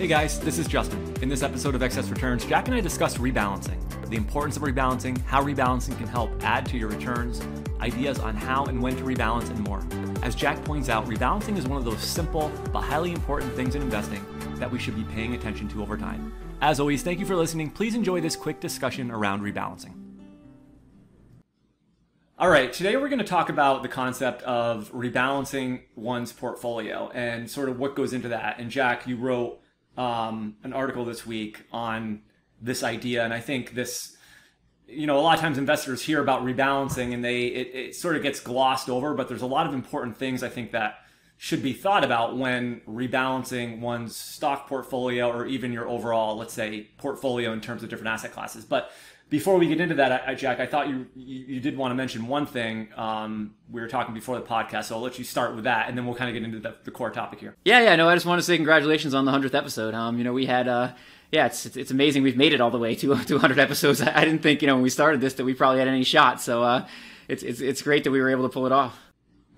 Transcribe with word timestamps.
Hey 0.00 0.06
guys, 0.06 0.40
this 0.40 0.56
is 0.56 0.66
Justin. 0.66 1.14
In 1.20 1.28
this 1.28 1.42
episode 1.42 1.74
of 1.74 1.82
Excess 1.82 2.08
Returns, 2.08 2.46
Jack 2.46 2.68
and 2.68 2.74
I 2.74 2.80
discuss 2.80 3.18
rebalancing, 3.18 3.78
the 4.08 4.16
importance 4.16 4.56
of 4.56 4.62
rebalancing, 4.62 5.20
how 5.26 5.42
rebalancing 5.44 5.94
can 5.98 6.06
help 6.06 6.30
add 6.42 6.64
to 6.70 6.78
your 6.78 6.88
returns, 6.88 7.42
ideas 7.82 8.18
on 8.18 8.34
how 8.34 8.64
and 8.64 8.80
when 8.80 8.96
to 8.96 9.02
rebalance, 9.04 9.50
and 9.50 9.58
more. 9.60 9.86
As 10.22 10.34
Jack 10.34 10.64
points 10.64 10.88
out, 10.88 11.06
rebalancing 11.06 11.58
is 11.58 11.68
one 11.68 11.76
of 11.76 11.84
those 11.84 12.00
simple 12.00 12.50
but 12.72 12.80
highly 12.80 13.12
important 13.12 13.52
things 13.52 13.74
in 13.74 13.82
investing 13.82 14.24
that 14.54 14.72
we 14.72 14.78
should 14.78 14.96
be 14.96 15.04
paying 15.12 15.34
attention 15.34 15.68
to 15.68 15.82
over 15.82 15.98
time. 15.98 16.32
As 16.62 16.80
always, 16.80 17.02
thank 17.02 17.20
you 17.20 17.26
for 17.26 17.36
listening. 17.36 17.70
Please 17.70 17.94
enjoy 17.94 18.22
this 18.22 18.36
quick 18.36 18.58
discussion 18.58 19.10
around 19.10 19.42
rebalancing. 19.42 19.92
All 22.38 22.48
right, 22.48 22.72
today 22.72 22.96
we're 22.96 23.10
going 23.10 23.18
to 23.18 23.24
talk 23.26 23.50
about 23.50 23.82
the 23.82 23.88
concept 23.90 24.40
of 24.44 24.90
rebalancing 24.92 25.82
one's 25.94 26.32
portfolio 26.32 27.10
and 27.12 27.50
sort 27.50 27.68
of 27.68 27.78
what 27.78 27.94
goes 27.94 28.14
into 28.14 28.28
that. 28.28 28.58
And 28.58 28.70
Jack, 28.70 29.06
you 29.06 29.16
wrote 29.18 29.60
um, 30.00 30.56
an 30.64 30.72
article 30.72 31.04
this 31.04 31.26
week 31.26 31.62
on 31.70 32.22
this 32.58 32.82
idea, 32.82 33.22
and 33.22 33.34
I 33.34 33.40
think 33.40 33.74
this, 33.74 34.16
you 34.86 35.06
know, 35.06 35.18
a 35.18 35.20
lot 35.20 35.34
of 35.34 35.40
times 35.42 35.58
investors 35.58 36.00
hear 36.00 36.22
about 36.22 36.42
rebalancing 36.42 37.12
and 37.12 37.22
they 37.22 37.46
it, 37.48 37.74
it 37.74 37.94
sort 37.94 38.16
of 38.16 38.22
gets 38.22 38.40
glossed 38.40 38.88
over, 38.88 39.12
but 39.12 39.28
there's 39.28 39.42
a 39.42 39.46
lot 39.46 39.66
of 39.66 39.74
important 39.74 40.16
things 40.16 40.42
I 40.42 40.48
think 40.48 40.72
that 40.72 41.00
should 41.36 41.62
be 41.62 41.74
thought 41.74 42.02
about 42.02 42.38
when 42.38 42.80
rebalancing 42.88 43.80
one's 43.80 44.16
stock 44.16 44.66
portfolio 44.66 45.30
or 45.30 45.46
even 45.46 45.70
your 45.70 45.86
overall, 45.86 46.34
let's 46.34 46.54
say, 46.54 46.88
portfolio 46.96 47.52
in 47.52 47.60
terms 47.60 47.82
of 47.82 47.90
different 47.90 48.08
asset 48.08 48.32
classes. 48.32 48.64
But 48.64 48.90
before 49.30 49.56
we 49.56 49.68
get 49.68 49.80
into 49.80 49.94
that, 49.94 50.28
I, 50.28 50.34
Jack, 50.34 50.60
I 50.60 50.66
thought 50.66 50.88
you, 50.88 51.06
you, 51.14 51.44
you 51.46 51.60
did 51.60 51.76
want 51.76 51.92
to 51.92 51.94
mention 51.94 52.26
one 52.26 52.46
thing. 52.46 52.88
Um, 52.96 53.54
we 53.70 53.80
were 53.80 53.88
talking 53.88 54.12
before 54.12 54.36
the 54.36 54.44
podcast, 54.44 54.86
so 54.86 54.96
I'll 54.96 55.00
let 55.00 55.18
you 55.18 55.24
start 55.24 55.54
with 55.54 55.64
that, 55.64 55.88
and 55.88 55.96
then 55.96 56.04
we'll 56.04 56.16
kind 56.16 56.28
of 56.28 56.34
get 56.34 56.42
into 56.42 56.58
the, 56.58 56.74
the 56.84 56.90
core 56.90 57.10
topic 57.10 57.40
here. 57.40 57.54
Yeah, 57.64 57.80
yeah. 57.80 57.96
No, 57.96 58.08
I 58.08 58.14
just 58.14 58.26
want 58.26 58.40
to 58.40 58.42
say 58.42 58.56
congratulations 58.56 59.14
on 59.14 59.24
the 59.24 59.30
hundredth 59.30 59.54
episode. 59.54 59.94
Um, 59.94 60.18
you 60.18 60.24
know, 60.24 60.32
we 60.32 60.46
had. 60.46 60.68
Uh, 60.68 60.92
yeah, 61.32 61.46
it's, 61.46 61.64
it's, 61.64 61.76
it's 61.76 61.90
amazing 61.92 62.24
we've 62.24 62.36
made 62.36 62.52
it 62.52 62.60
all 62.60 62.72
the 62.72 62.78
way 62.78 62.96
to 62.96 63.16
200 63.24 63.58
episodes. 63.60 64.02
I, 64.02 64.20
I 64.20 64.24
didn't 64.24 64.42
think 64.42 64.62
you 64.62 64.66
know 64.66 64.74
when 64.74 64.82
we 64.82 64.90
started 64.90 65.20
this 65.20 65.34
that 65.34 65.44
we 65.44 65.54
probably 65.54 65.78
had 65.78 65.86
any 65.86 66.02
shot. 66.02 66.40
So 66.40 66.64
uh, 66.64 66.88
it's 67.28 67.44
it's 67.44 67.60
it's 67.60 67.82
great 67.82 68.04
that 68.04 68.10
we 68.10 68.20
were 68.20 68.30
able 68.30 68.42
to 68.42 68.52
pull 68.52 68.66
it 68.66 68.72
off. 68.72 68.98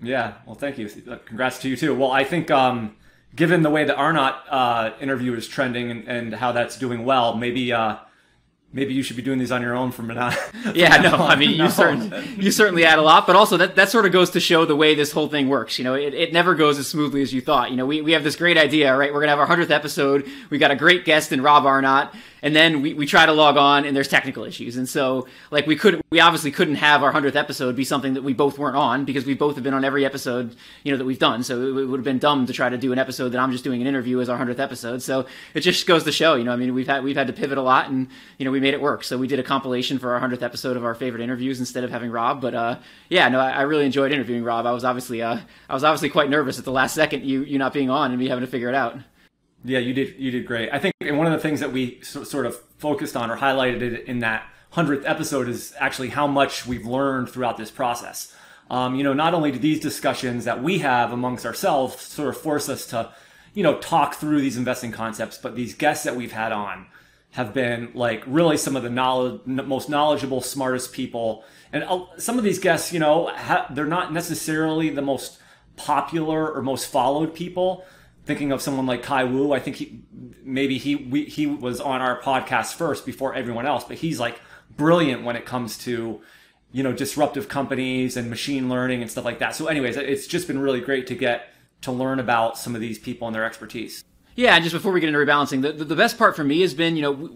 Yeah, 0.01 0.33
well, 0.45 0.55
thank 0.55 0.77
you. 0.77 0.87
Congrats 1.25 1.59
to 1.59 1.69
you 1.69 1.77
too. 1.77 1.95
Well, 1.95 2.11
I 2.11 2.25
think 2.25 2.51
um, 2.51 2.95
given 3.35 3.63
the 3.63 3.69
way 3.69 3.85
the 3.85 3.95
Arnott 3.95 4.35
uh, 4.49 4.91
interview 4.99 5.33
is 5.33 5.47
trending 5.47 5.89
and, 5.89 6.07
and, 6.07 6.35
how 6.35 6.51
that's 6.51 6.77
doing 6.77 7.05
well, 7.05 7.37
maybe 7.37 7.71
uh, 7.71 7.97
maybe 8.73 8.93
you 8.93 9.03
should 9.03 9.15
be 9.15 9.21
doing 9.21 9.39
these 9.39 9.51
on 9.51 9.61
your 9.61 9.75
own 9.75 9.91
from 9.91 10.07
now. 10.13 10.31
yeah, 10.73 10.97
no, 10.97 11.15
I 11.15 11.35
mean 11.35 11.51
you 11.51 11.69
certainly 11.69 12.27
you 12.37 12.51
certainly 12.51 12.83
add 12.83 12.99
a 12.99 13.01
lot, 13.01 13.25
but 13.25 13.35
also 13.35 13.55
that 13.57 13.75
that 13.75 13.89
sort 13.89 14.05
of 14.05 14.11
goes 14.11 14.31
to 14.31 14.39
show 14.39 14.65
the 14.65 14.75
way 14.75 14.95
this 14.95 15.11
whole 15.11 15.27
thing 15.29 15.47
works. 15.47 15.77
You 15.77 15.85
know, 15.85 15.93
it, 15.93 16.13
it 16.13 16.33
never 16.33 16.55
goes 16.55 16.77
as 16.79 16.87
smoothly 16.87 17.21
as 17.21 17.33
you 17.33 17.39
thought. 17.41 17.71
You 17.71 17.77
know, 17.77 17.85
we, 17.85 18.01
we 18.01 18.11
have 18.11 18.23
this 18.23 18.35
great 18.35 18.57
idea, 18.57 18.95
right? 18.97 19.13
We're 19.13 19.21
gonna 19.21 19.31
have 19.31 19.39
our 19.39 19.45
hundredth 19.45 19.71
episode. 19.71 20.27
We 20.49 20.57
got 20.57 20.71
a 20.71 20.75
great 20.75 21.05
guest 21.05 21.31
in 21.31 21.41
Rob 21.41 21.65
Arnott, 21.65 22.09
and 22.43 22.53
then 22.53 22.81
we, 22.81 22.93
we 22.93 23.05
try 23.05 23.25
to 23.25 23.31
log 23.31 23.55
on 23.55 23.85
and 23.85 23.95
there's 23.95 24.09
technical 24.09 24.43
issues. 24.43 24.75
And 24.75 24.87
so 24.87 25.27
like 25.49 25.65
we 25.65 25.77
couldn't 25.77 26.05
we 26.11 26.19
obviously 26.19 26.51
couldn't 26.51 26.75
have 26.75 27.01
our 27.01 27.11
100th 27.11 27.35
episode 27.35 27.75
be 27.75 27.85
something 27.85 28.13
that 28.15 28.21
we 28.21 28.33
both 28.33 28.59
weren't 28.59 28.75
on 28.75 29.05
because 29.05 29.25
we 29.25 29.33
both 29.33 29.55
have 29.55 29.63
been 29.63 29.73
on 29.73 29.85
every 29.85 30.05
episode 30.05 30.55
you 30.83 30.91
know 30.91 30.97
that 30.97 31.05
we've 31.05 31.17
done. 31.17 31.41
So 31.43 31.61
it, 31.61 31.87
would 31.87 31.97
have 31.97 32.03
been 32.03 32.19
dumb 32.19 32.45
to 32.45 32.53
try 32.53 32.67
to 32.67 32.77
do 32.77 32.91
an 32.91 32.99
episode 32.99 33.29
that 33.29 33.39
i'm 33.39 33.51
just 33.51 33.63
doing 33.63 33.81
an 33.81 33.87
interview 33.87 34.19
as 34.19 34.27
our 34.27 34.37
100th 34.37 34.59
episode. 34.59 35.01
So 35.01 35.25
it 35.53 35.61
just 35.61 35.87
goes 35.87 36.03
to 36.03 36.11
show 36.11 36.35
you 36.35 36.43
know 36.43 36.51
i 36.51 36.57
mean 36.57 36.73
we've 36.73 36.87
had 36.87 37.03
we've 37.03 37.15
had 37.15 37.27
to 37.27 37.33
pivot 37.33 37.57
a 37.57 37.61
lot 37.61 37.89
and 37.89 38.09
you 38.37 38.45
know 38.45 38.51
we 38.51 38.59
made 38.59 38.73
it 38.73 38.81
work. 38.81 39.05
So 39.05 39.17
we 39.17 39.27
did 39.27 39.39
a 39.39 39.43
compilation 39.43 39.97
for 39.97 40.13
our 40.13 40.19
100th 40.19 40.41
episode 40.41 40.75
of 40.75 40.83
our 40.83 40.95
favorite 40.95 41.23
interviews 41.23 41.59
instead 41.61 41.85
of 41.85 41.91
having 41.91 42.11
rob. 42.11 42.41
But 42.41 42.53
uh 42.53 42.79
yeah 43.07 43.29
no 43.29 43.39
i, 43.39 43.51
I 43.51 43.61
really 43.61 43.85
enjoyed 43.85 44.11
interviewing 44.11 44.43
rob. 44.43 44.65
I 44.65 44.71
was 44.73 44.83
obviously 44.83 45.21
uh 45.21 45.39
i 45.69 45.73
was 45.73 45.85
obviously 45.85 46.09
quite 46.09 46.29
nervous 46.29 46.59
at 46.59 46.65
the 46.65 46.71
last 46.71 46.93
second 46.93 47.23
you 47.23 47.43
you 47.43 47.57
not 47.57 47.71
being 47.71 47.89
on 47.89 48.11
and 48.11 48.19
me 48.19 48.27
having 48.27 48.43
to 48.43 48.51
figure 48.51 48.67
it 48.67 48.75
out 48.75 48.97
yeah, 49.63 49.79
you 49.79 49.93
did. 49.93 50.15
You 50.17 50.31
did 50.31 50.45
great. 50.45 50.69
I 50.71 50.79
think, 50.79 50.93
one 51.01 51.27
of 51.27 51.33
the 51.33 51.39
things 51.39 51.59
that 51.59 51.71
we 51.71 51.99
so, 52.01 52.23
sort 52.23 52.45
of 52.45 52.57
focused 52.77 53.15
on 53.15 53.31
or 53.31 53.37
highlighted 53.37 54.05
in 54.05 54.19
that 54.19 54.45
hundredth 54.71 55.05
episode 55.05 55.47
is 55.47 55.73
actually 55.79 56.09
how 56.09 56.27
much 56.27 56.65
we've 56.65 56.85
learned 56.85 57.29
throughout 57.29 57.57
this 57.57 57.71
process. 57.71 58.35
Um, 58.69 58.95
you 58.95 59.03
know, 59.03 59.13
not 59.13 59.33
only 59.33 59.51
do 59.51 59.59
these 59.59 59.79
discussions 59.79 60.45
that 60.45 60.63
we 60.63 60.79
have 60.79 61.11
amongst 61.11 61.45
ourselves 61.45 62.01
sort 62.01 62.29
of 62.29 62.37
force 62.37 62.69
us 62.69 62.85
to, 62.87 63.11
you 63.53 63.61
know, 63.61 63.77
talk 63.79 64.15
through 64.15 64.41
these 64.41 64.57
investing 64.57 64.91
concepts, 64.91 65.37
but 65.37 65.55
these 65.55 65.75
guests 65.75 66.03
that 66.05 66.15
we've 66.15 66.31
had 66.31 66.51
on 66.51 66.87
have 67.31 67.53
been 67.53 67.91
like 67.93 68.23
really 68.25 68.57
some 68.57 68.75
of 68.75 68.83
the 68.83 68.89
knowledge, 68.89 69.41
most 69.45 69.89
knowledgeable, 69.89 70.41
smartest 70.41 70.91
people. 70.93 71.43
And 71.71 71.83
uh, 71.83 72.05
some 72.17 72.37
of 72.37 72.43
these 72.43 72.59
guests, 72.59 72.93
you 72.93 72.99
know, 72.99 73.27
ha- 73.27 73.67
they're 73.69 73.85
not 73.85 74.13
necessarily 74.13 74.89
the 74.89 75.01
most 75.01 75.39
popular 75.75 76.51
or 76.51 76.61
most 76.61 76.87
followed 76.87 77.33
people, 77.33 77.85
thinking 78.25 78.51
of 78.51 78.61
someone 78.61 78.85
like 78.85 79.03
Kai 79.03 79.23
Wu, 79.23 79.53
I 79.53 79.59
think 79.59 79.77
he 79.77 80.01
maybe 80.43 80.77
he 80.77 80.95
we, 80.95 81.25
he 81.25 81.47
was 81.47 81.79
on 81.79 82.01
our 82.01 82.21
podcast 82.21 82.75
first 82.75 83.05
before 83.05 83.33
everyone 83.33 83.65
else, 83.65 83.83
but 83.83 83.97
he's 83.97 84.19
like 84.19 84.39
brilliant 84.75 85.23
when 85.23 85.35
it 85.35 85.45
comes 85.45 85.77
to 85.79 86.21
you 86.71 86.83
know 86.83 86.91
disruptive 86.93 87.47
companies 87.47 88.17
and 88.17 88.29
machine 88.29 88.69
learning 88.69 89.01
and 89.01 89.09
stuff 89.09 89.25
like 89.25 89.39
that. 89.39 89.55
So, 89.55 89.67
anyways, 89.67 89.97
it's 89.97 90.27
just 90.27 90.47
been 90.47 90.59
really 90.59 90.81
great 90.81 91.07
to 91.07 91.15
get 91.15 91.53
to 91.81 91.91
learn 91.91 92.19
about 92.19 92.57
some 92.57 92.75
of 92.75 92.81
these 92.81 92.97
people 92.97 93.27
and 93.27 93.35
their 93.35 93.45
expertise. 93.45 94.03
Yeah, 94.35 94.55
and 94.55 94.63
just 94.63 94.73
before 94.73 94.91
we 94.91 94.99
get 94.99 95.09
into 95.09 95.19
rebalancing, 95.19 95.61
the, 95.61 95.71
the, 95.71 95.85
the 95.85 95.95
best 95.95 96.17
part 96.17 96.35
for 96.35 96.43
me 96.43 96.61
has 96.61 96.73
been, 96.73 96.95
you 96.95 97.03
know, 97.03 97.29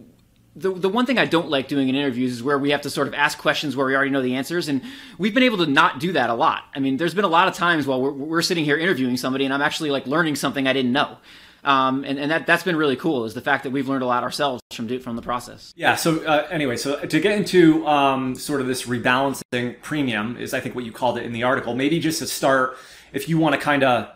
the, 0.58 0.74
the 0.74 0.90
one 0.90 1.06
thing 1.06 1.20
I 1.20 1.26
don't 1.26 1.50
like 1.50 1.68
doing 1.68 1.88
in 1.88 1.96
interviews 1.96 2.34
is 2.34 2.44
where 2.44 2.58
we 2.58 2.72
have 2.72 2.82
to 2.82 2.90
sort 2.90 3.08
of 3.08 3.14
ask 3.14 3.38
questions 3.38 3.76
where 3.76 3.86
we 3.86 3.96
already 3.96 4.10
know 4.10 4.24
the 4.24 4.36
answers. 4.36 4.68
And 4.68 4.82
we've 5.18 5.34
been 5.34 5.44
able 5.44 5.60
to 5.60 5.68
not 5.68 6.00
do 6.00 6.12
that 6.14 6.30
a 6.30 6.34
lot. 6.34 6.64
I 6.76 6.80
mean, 6.80 6.98
there's 6.98 7.14
been 7.14 7.26
a 7.26 7.30
lot 7.30 7.48
of 7.48 7.54
times 7.54 7.86
while 7.86 8.02
we're, 8.02 8.12
we're 8.12 8.42
sitting 8.42 8.66
here 8.66 8.78
interviewing 8.78 9.18
somebody 9.18 9.46
and 9.46 9.54
I'm 9.54 9.62
actually 9.62 9.92
like 9.92 10.08
learning 10.08 10.36
something 10.36 10.68
I 10.68 10.74
didn't 10.74 10.92
know. 10.92 11.18
Um, 11.64 12.04
and, 12.06 12.18
and 12.18 12.32
that, 12.32 12.48
that's 12.48 12.64
been 12.64 12.76
really 12.76 12.96
cool 12.96 13.26
is 13.26 13.34
the 13.34 13.42
fact 13.42 13.64
that 13.64 13.72
we've 13.72 13.88
learned 13.88 14.04
a 14.04 14.08
lot 14.08 14.24
ourselves 14.24 14.62
from, 14.72 15.00
from 15.00 15.16
the 15.16 15.22
process. 15.22 15.74
Yeah. 15.76 15.96
So 15.96 16.24
uh, 16.26 16.48
anyway, 16.50 16.78
so 16.78 17.06
to 17.06 17.20
get 17.20 17.38
into 17.38 17.86
um, 17.86 18.36
sort 18.36 18.62
of 18.62 18.68
this 18.68 18.84
rebalancing 18.84 19.82
premium 19.82 20.38
is 20.38 20.54
I 20.54 20.60
think 20.60 20.76
what 20.76 20.86
you 20.86 20.92
called 20.92 21.18
it 21.18 21.26
in 21.26 21.34
the 21.34 21.44
article, 21.44 21.76
maybe 21.76 22.00
just 22.00 22.20
to 22.20 22.28
start, 22.28 22.78
if 23.14 23.30
you 23.30 23.38
want 23.38 23.54
to 23.54 23.62
kind 23.62 23.84
of 23.84 24.10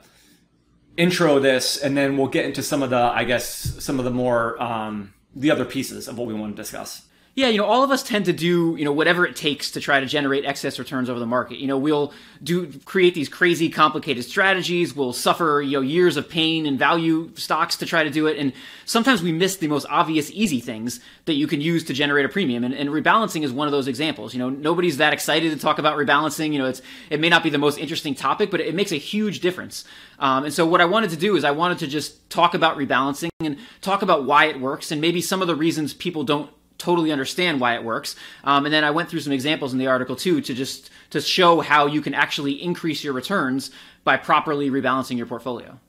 intro 0.97 1.39
this 1.39 1.77
and 1.77 1.95
then 1.95 2.17
we'll 2.17 2.27
get 2.27 2.45
into 2.45 2.63
some 2.63 2.81
of 2.81 2.89
the, 2.89 2.97
I 2.97 3.25
guess, 3.25 3.45
some 3.45 3.99
of 3.99 4.05
the 4.05 4.11
more, 4.11 4.61
um, 4.61 5.13
the 5.35 5.51
other 5.51 5.65
pieces 5.65 6.07
of 6.07 6.17
what 6.17 6.27
we 6.27 6.33
want 6.33 6.55
to 6.55 6.61
discuss. 6.61 7.07
Yeah, 7.33 7.47
you 7.47 7.59
know, 7.59 7.65
all 7.65 7.81
of 7.81 7.91
us 7.91 8.03
tend 8.03 8.25
to 8.25 8.33
do, 8.33 8.75
you 8.77 8.83
know, 8.83 8.91
whatever 8.91 9.25
it 9.25 9.37
takes 9.37 9.71
to 9.71 9.79
try 9.79 10.01
to 10.01 10.05
generate 10.05 10.43
excess 10.43 10.77
returns 10.77 11.09
over 11.09 11.17
the 11.17 11.25
market. 11.25 11.59
You 11.59 11.67
know, 11.67 11.77
we'll 11.77 12.11
do 12.43 12.69
create 12.83 13.15
these 13.15 13.29
crazy 13.29 13.69
complicated 13.69 14.25
strategies, 14.25 14.93
we'll 14.93 15.13
suffer, 15.13 15.61
you 15.61 15.77
know, 15.77 15.81
years 15.81 16.17
of 16.17 16.29
pain 16.29 16.65
and 16.65 16.77
value 16.77 17.31
stocks 17.35 17.77
to 17.77 17.85
try 17.85 18.03
to 18.03 18.09
do 18.09 18.27
it, 18.27 18.37
and 18.37 18.51
sometimes 18.83 19.21
we 19.21 19.31
miss 19.31 19.55
the 19.55 19.69
most 19.69 19.85
obvious 19.89 20.29
easy 20.31 20.59
things 20.59 20.99
that 21.23 21.35
you 21.35 21.47
can 21.47 21.61
use 21.61 21.85
to 21.85 21.93
generate 21.93 22.25
a 22.25 22.29
premium. 22.29 22.65
And, 22.65 22.73
and 22.73 22.89
rebalancing 22.89 23.43
is 23.43 23.53
one 23.53 23.67
of 23.67 23.71
those 23.71 23.87
examples. 23.87 24.33
You 24.33 24.39
know, 24.39 24.49
nobody's 24.49 24.97
that 24.97 25.13
excited 25.13 25.53
to 25.53 25.57
talk 25.57 25.79
about 25.79 25.97
rebalancing. 25.97 26.51
You 26.51 26.59
know, 26.59 26.65
it's 26.65 26.81
it 27.09 27.21
may 27.21 27.29
not 27.29 27.43
be 27.43 27.49
the 27.49 27.57
most 27.57 27.77
interesting 27.77 28.13
topic, 28.13 28.51
but 28.51 28.59
it 28.59 28.75
makes 28.75 28.91
a 28.91 28.97
huge 28.97 29.39
difference. 29.39 29.85
Um, 30.19 30.43
and 30.43 30.53
so 30.53 30.65
what 30.65 30.81
I 30.81 30.85
wanted 30.85 31.11
to 31.11 31.17
do 31.17 31.37
is 31.37 31.45
I 31.45 31.51
wanted 31.51 31.79
to 31.79 31.87
just 31.87 32.29
talk 32.29 32.55
about 32.55 32.77
rebalancing 32.77 33.29
and 33.39 33.57
talk 33.79 34.01
about 34.01 34.25
why 34.25 34.45
it 34.45 34.59
works 34.59 34.91
and 34.91 34.99
maybe 34.99 35.21
some 35.21 35.41
of 35.41 35.47
the 35.47 35.55
reasons 35.55 35.93
people 35.93 36.25
don't 36.25 36.49
totally 36.81 37.11
understand 37.11 37.61
why 37.61 37.75
it 37.75 37.83
works. 37.83 38.15
Um, 38.43 38.65
and 38.65 38.73
then 38.73 38.83
I 38.83 38.91
went 38.91 39.09
through 39.09 39.21
some 39.21 39.33
examples 39.33 39.73
in 39.73 39.79
the 39.79 39.87
article 39.87 40.15
too 40.15 40.41
to 40.41 40.53
just 40.53 40.89
to 41.11 41.21
show 41.21 41.61
how 41.61 41.85
you 41.85 42.01
can 42.01 42.13
actually 42.13 42.61
increase 42.61 43.03
your 43.03 43.13
returns 43.13 43.71
by 44.03 44.17
properly 44.17 44.69
rebalancing 44.69 45.17
your 45.17 45.27
portfolio. 45.27 45.79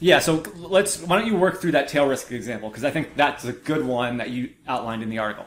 Yeah, 0.00 0.18
so 0.18 0.42
let's 0.56 1.00
why 1.00 1.18
don't 1.18 1.28
you 1.28 1.36
work 1.36 1.60
through 1.60 1.72
that 1.72 1.88
tail 1.88 2.06
risk 2.06 2.32
example 2.32 2.68
because 2.68 2.84
I 2.84 2.90
think 2.90 3.14
that's 3.16 3.44
a 3.44 3.52
good 3.52 3.84
one 3.84 4.16
that 4.18 4.30
you 4.30 4.50
outlined 4.66 5.02
in 5.02 5.10
the 5.10 5.18
article. 5.18 5.46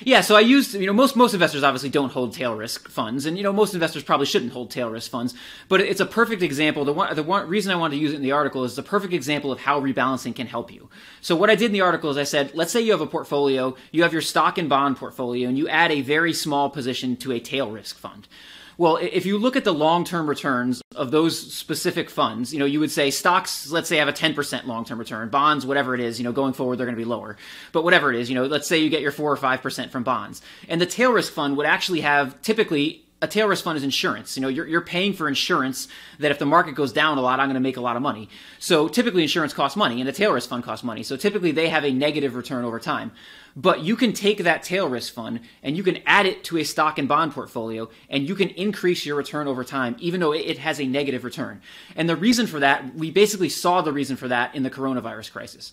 Yeah, 0.00 0.20
so 0.20 0.34
I 0.34 0.40
used, 0.40 0.74
you 0.74 0.86
know, 0.86 0.92
most 0.92 1.16
most 1.16 1.34
investors 1.34 1.62
obviously 1.62 1.88
don't 1.88 2.10
hold 2.10 2.34
tail 2.34 2.54
risk 2.54 2.88
funds, 2.88 3.26
and 3.26 3.36
you 3.36 3.42
know, 3.42 3.52
most 3.52 3.74
investors 3.74 4.02
probably 4.02 4.26
shouldn't 4.26 4.52
hold 4.52 4.70
tail 4.70 4.90
risk 4.90 5.10
funds. 5.10 5.34
But 5.68 5.80
it's 5.80 6.00
a 6.00 6.06
perfect 6.06 6.42
example. 6.42 6.84
The 6.84 6.92
one, 6.92 7.14
the 7.14 7.22
one 7.22 7.48
reason 7.48 7.72
I 7.72 7.76
wanted 7.76 7.96
to 7.96 8.02
use 8.02 8.12
it 8.12 8.16
in 8.16 8.22
the 8.22 8.32
article 8.32 8.64
is 8.64 8.76
the 8.76 8.82
perfect 8.82 9.12
example 9.12 9.52
of 9.52 9.60
how 9.60 9.80
rebalancing 9.80 10.34
can 10.34 10.46
help 10.46 10.72
you. 10.72 10.88
So 11.20 11.36
what 11.36 11.48
I 11.48 11.54
did 11.54 11.66
in 11.66 11.72
the 11.72 11.80
article 11.80 12.10
is 12.10 12.18
I 12.18 12.24
said, 12.24 12.52
let's 12.54 12.72
say 12.72 12.80
you 12.80 12.92
have 12.92 13.00
a 13.00 13.06
portfolio, 13.06 13.76
you 13.92 14.02
have 14.02 14.12
your 14.12 14.22
stock 14.22 14.58
and 14.58 14.68
bond 14.68 14.96
portfolio, 14.96 15.48
and 15.48 15.56
you 15.56 15.68
add 15.68 15.92
a 15.92 16.00
very 16.00 16.32
small 16.32 16.70
position 16.70 17.16
to 17.16 17.32
a 17.32 17.40
tail 17.40 17.70
risk 17.70 17.96
fund. 17.96 18.26
Well, 18.76 18.96
if 18.96 19.24
you 19.24 19.38
look 19.38 19.56
at 19.56 19.64
the 19.64 19.72
long-term 19.72 20.28
returns 20.28 20.82
of 20.96 21.10
those 21.10 21.52
specific 21.52 22.10
funds, 22.10 22.52
you 22.52 22.58
know, 22.58 22.64
you 22.64 22.80
would 22.80 22.90
say 22.90 23.10
stocks, 23.10 23.70
let's 23.70 23.88
say 23.88 23.98
have 23.98 24.08
a 24.08 24.12
10% 24.12 24.66
long-term 24.66 24.98
return, 24.98 25.28
bonds, 25.28 25.64
whatever 25.64 25.94
it 25.94 26.00
is, 26.00 26.18
you 26.18 26.24
know, 26.24 26.32
going 26.32 26.52
forward, 26.52 26.76
they're 26.76 26.86
going 26.86 26.96
to 26.96 27.00
be 27.00 27.08
lower. 27.08 27.36
But 27.72 27.84
whatever 27.84 28.12
it 28.12 28.18
is, 28.18 28.28
you 28.28 28.34
know, 28.34 28.46
let's 28.46 28.66
say 28.66 28.78
you 28.78 28.90
get 28.90 29.02
your 29.02 29.12
four 29.12 29.32
or 29.32 29.36
5% 29.36 29.90
from 29.90 30.02
bonds. 30.02 30.42
And 30.68 30.80
the 30.80 30.86
tail 30.86 31.12
risk 31.12 31.32
fund 31.32 31.56
would 31.56 31.66
actually 31.66 32.00
have 32.00 32.40
typically 32.42 33.04
a 33.22 33.26
tail 33.26 33.48
risk 33.48 33.64
fund 33.64 33.76
is 33.76 33.82
insurance. 33.82 34.36
You 34.36 34.42
know, 34.42 34.48
you're, 34.48 34.66
you're 34.66 34.82
paying 34.82 35.14
for 35.14 35.28
insurance 35.28 35.88
that 36.18 36.30
if 36.30 36.38
the 36.38 36.46
market 36.46 36.74
goes 36.74 36.92
down 36.92 37.16
a 37.16 37.22
lot, 37.22 37.40
I'm 37.40 37.46
going 37.46 37.54
to 37.54 37.60
make 37.60 37.78
a 37.78 37.80
lot 37.80 37.96
of 37.96 38.02
money. 38.02 38.28
So 38.58 38.86
typically 38.86 39.22
insurance 39.22 39.54
costs 39.54 39.76
money 39.76 40.00
and 40.00 40.08
a 40.08 40.12
tail 40.12 40.32
risk 40.32 40.50
fund 40.50 40.62
costs 40.62 40.84
money. 40.84 41.02
So 41.02 41.16
typically 41.16 41.50
they 41.50 41.68
have 41.68 41.84
a 41.84 41.92
negative 41.92 42.34
return 42.34 42.64
over 42.64 42.78
time. 42.78 43.12
But 43.56 43.82
you 43.82 43.94
can 43.94 44.12
take 44.12 44.38
that 44.38 44.64
tail 44.64 44.88
risk 44.88 45.14
fund 45.14 45.40
and 45.62 45.76
you 45.76 45.84
can 45.84 45.98
add 46.06 46.26
it 46.26 46.42
to 46.44 46.58
a 46.58 46.64
stock 46.64 46.98
and 46.98 47.06
bond 47.06 47.32
portfolio 47.32 47.88
and 48.10 48.28
you 48.28 48.34
can 48.34 48.48
increase 48.50 49.06
your 49.06 49.16
return 49.16 49.46
over 49.46 49.62
time, 49.62 49.94
even 50.00 50.20
though 50.20 50.32
it 50.32 50.58
has 50.58 50.80
a 50.80 50.86
negative 50.86 51.22
return. 51.22 51.60
And 51.94 52.08
the 52.08 52.16
reason 52.16 52.48
for 52.48 52.58
that, 52.60 52.94
we 52.96 53.12
basically 53.12 53.48
saw 53.48 53.80
the 53.80 53.92
reason 53.92 54.16
for 54.16 54.26
that 54.28 54.54
in 54.54 54.64
the 54.64 54.70
coronavirus 54.70 55.30
crisis. 55.30 55.72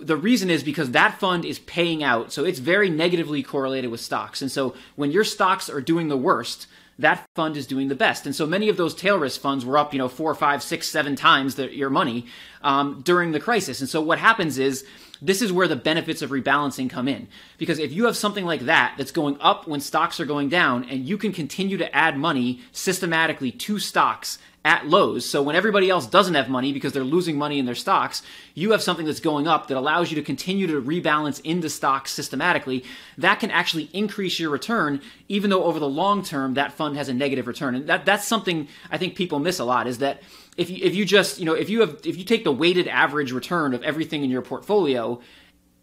The 0.00 0.16
reason 0.16 0.50
is 0.50 0.62
because 0.62 0.90
that 0.90 1.18
fund 1.20 1.44
is 1.44 1.58
paying 1.58 2.02
out. 2.02 2.32
So 2.32 2.44
it's 2.44 2.58
very 2.58 2.90
negatively 2.90 3.42
correlated 3.42 3.90
with 3.90 4.00
stocks. 4.00 4.42
And 4.42 4.50
so 4.50 4.74
when 4.96 5.10
your 5.10 5.24
stocks 5.24 5.70
are 5.70 5.80
doing 5.80 6.08
the 6.08 6.16
worst, 6.18 6.66
that 6.98 7.26
fund 7.34 7.56
is 7.56 7.66
doing 7.66 7.88
the 7.88 7.94
best. 7.94 8.26
And 8.26 8.34
so 8.34 8.46
many 8.46 8.68
of 8.68 8.76
those 8.76 8.94
tail 8.94 9.18
risk 9.18 9.40
funds 9.40 9.64
were 9.64 9.78
up, 9.78 9.94
you 9.94 9.98
know, 9.98 10.08
four, 10.08 10.34
five, 10.34 10.62
six, 10.62 10.88
seven 10.88 11.16
times 11.16 11.54
the, 11.54 11.74
your 11.74 11.90
money 11.90 12.26
um, 12.62 13.00
during 13.02 13.32
the 13.32 13.40
crisis. 13.40 13.80
And 13.80 13.88
so 13.88 14.00
what 14.00 14.18
happens 14.18 14.58
is 14.58 14.84
this 15.22 15.40
is 15.40 15.52
where 15.52 15.68
the 15.68 15.76
benefits 15.76 16.20
of 16.20 16.30
rebalancing 16.30 16.90
come 16.90 17.06
in. 17.06 17.28
Because 17.56 17.78
if 17.78 17.92
you 17.92 18.06
have 18.06 18.16
something 18.16 18.44
like 18.44 18.62
that 18.62 18.96
that's 18.98 19.12
going 19.12 19.36
up 19.40 19.68
when 19.68 19.80
stocks 19.80 20.18
are 20.18 20.26
going 20.26 20.48
down, 20.48 20.84
and 20.84 21.06
you 21.06 21.16
can 21.16 21.32
continue 21.32 21.78
to 21.78 21.94
add 21.94 22.18
money 22.18 22.60
systematically 22.72 23.52
to 23.52 23.78
stocks 23.78 24.38
at 24.64 24.86
lows. 24.86 25.28
So 25.28 25.42
when 25.42 25.56
everybody 25.56 25.90
else 25.90 26.06
doesn't 26.06 26.34
have 26.34 26.48
money 26.48 26.72
because 26.72 26.92
they're 26.92 27.02
losing 27.02 27.36
money 27.36 27.58
in 27.58 27.66
their 27.66 27.74
stocks, 27.74 28.22
you 28.54 28.70
have 28.70 28.82
something 28.82 29.06
that's 29.06 29.18
going 29.18 29.48
up 29.48 29.66
that 29.66 29.76
allows 29.76 30.10
you 30.10 30.16
to 30.16 30.22
continue 30.22 30.68
to 30.68 30.80
rebalance 30.80 31.40
into 31.42 31.68
stocks 31.68 32.12
systematically. 32.12 32.84
That 33.18 33.40
can 33.40 33.50
actually 33.50 33.90
increase 33.92 34.38
your 34.38 34.50
return, 34.50 35.00
even 35.28 35.50
though 35.50 35.64
over 35.64 35.80
the 35.80 35.88
long 35.88 36.22
term 36.22 36.54
that 36.54 36.72
fund 36.72 36.96
has 36.96 37.08
a 37.08 37.14
negative 37.14 37.48
return. 37.48 37.74
And 37.74 37.88
that, 37.88 38.06
that's 38.06 38.26
something 38.26 38.68
I 38.90 38.98
think 38.98 39.16
people 39.16 39.40
miss 39.40 39.58
a 39.58 39.64
lot 39.64 39.88
is 39.88 39.98
that 39.98 40.22
if 40.56 40.70
you, 40.70 40.78
if 40.80 40.94
you 40.94 41.04
just, 41.04 41.40
you 41.40 41.44
know, 41.44 41.54
if 41.54 41.68
you 41.68 41.80
have, 41.80 42.00
if 42.04 42.16
you 42.16 42.24
take 42.24 42.44
the 42.44 42.52
weighted 42.52 42.86
average 42.86 43.32
return 43.32 43.74
of 43.74 43.82
everything 43.82 44.22
in 44.22 44.30
your 44.30 44.42
portfolio, 44.42 45.20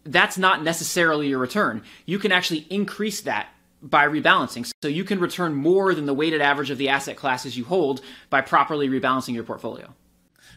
that's 0.04 0.38
not 0.38 0.62
necessarily 0.62 1.28
your 1.28 1.38
return. 1.38 1.82
You 2.06 2.18
can 2.18 2.32
actually 2.32 2.66
increase 2.70 3.20
that 3.22 3.48
by 3.82 4.06
rebalancing. 4.06 4.70
So 4.82 4.88
you 4.88 5.04
can 5.04 5.20
return 5.20 5.54
more 5.54 5.94
than 5.94 6.06
the 6.06 6.14
weighted 6.14 6.40
average 6.40 6.70
of 6.70 6.78
the 6.78 6.88
asset 6.88 7.16
classes 7.16 7.56
you 7.56 7.64
hold 7.64 8.00
by 8.28 8.40
properly 8.40 8.88
rebalancing 8.88 9.34
your 9.34 9.44
portfolio. 9.44 9.94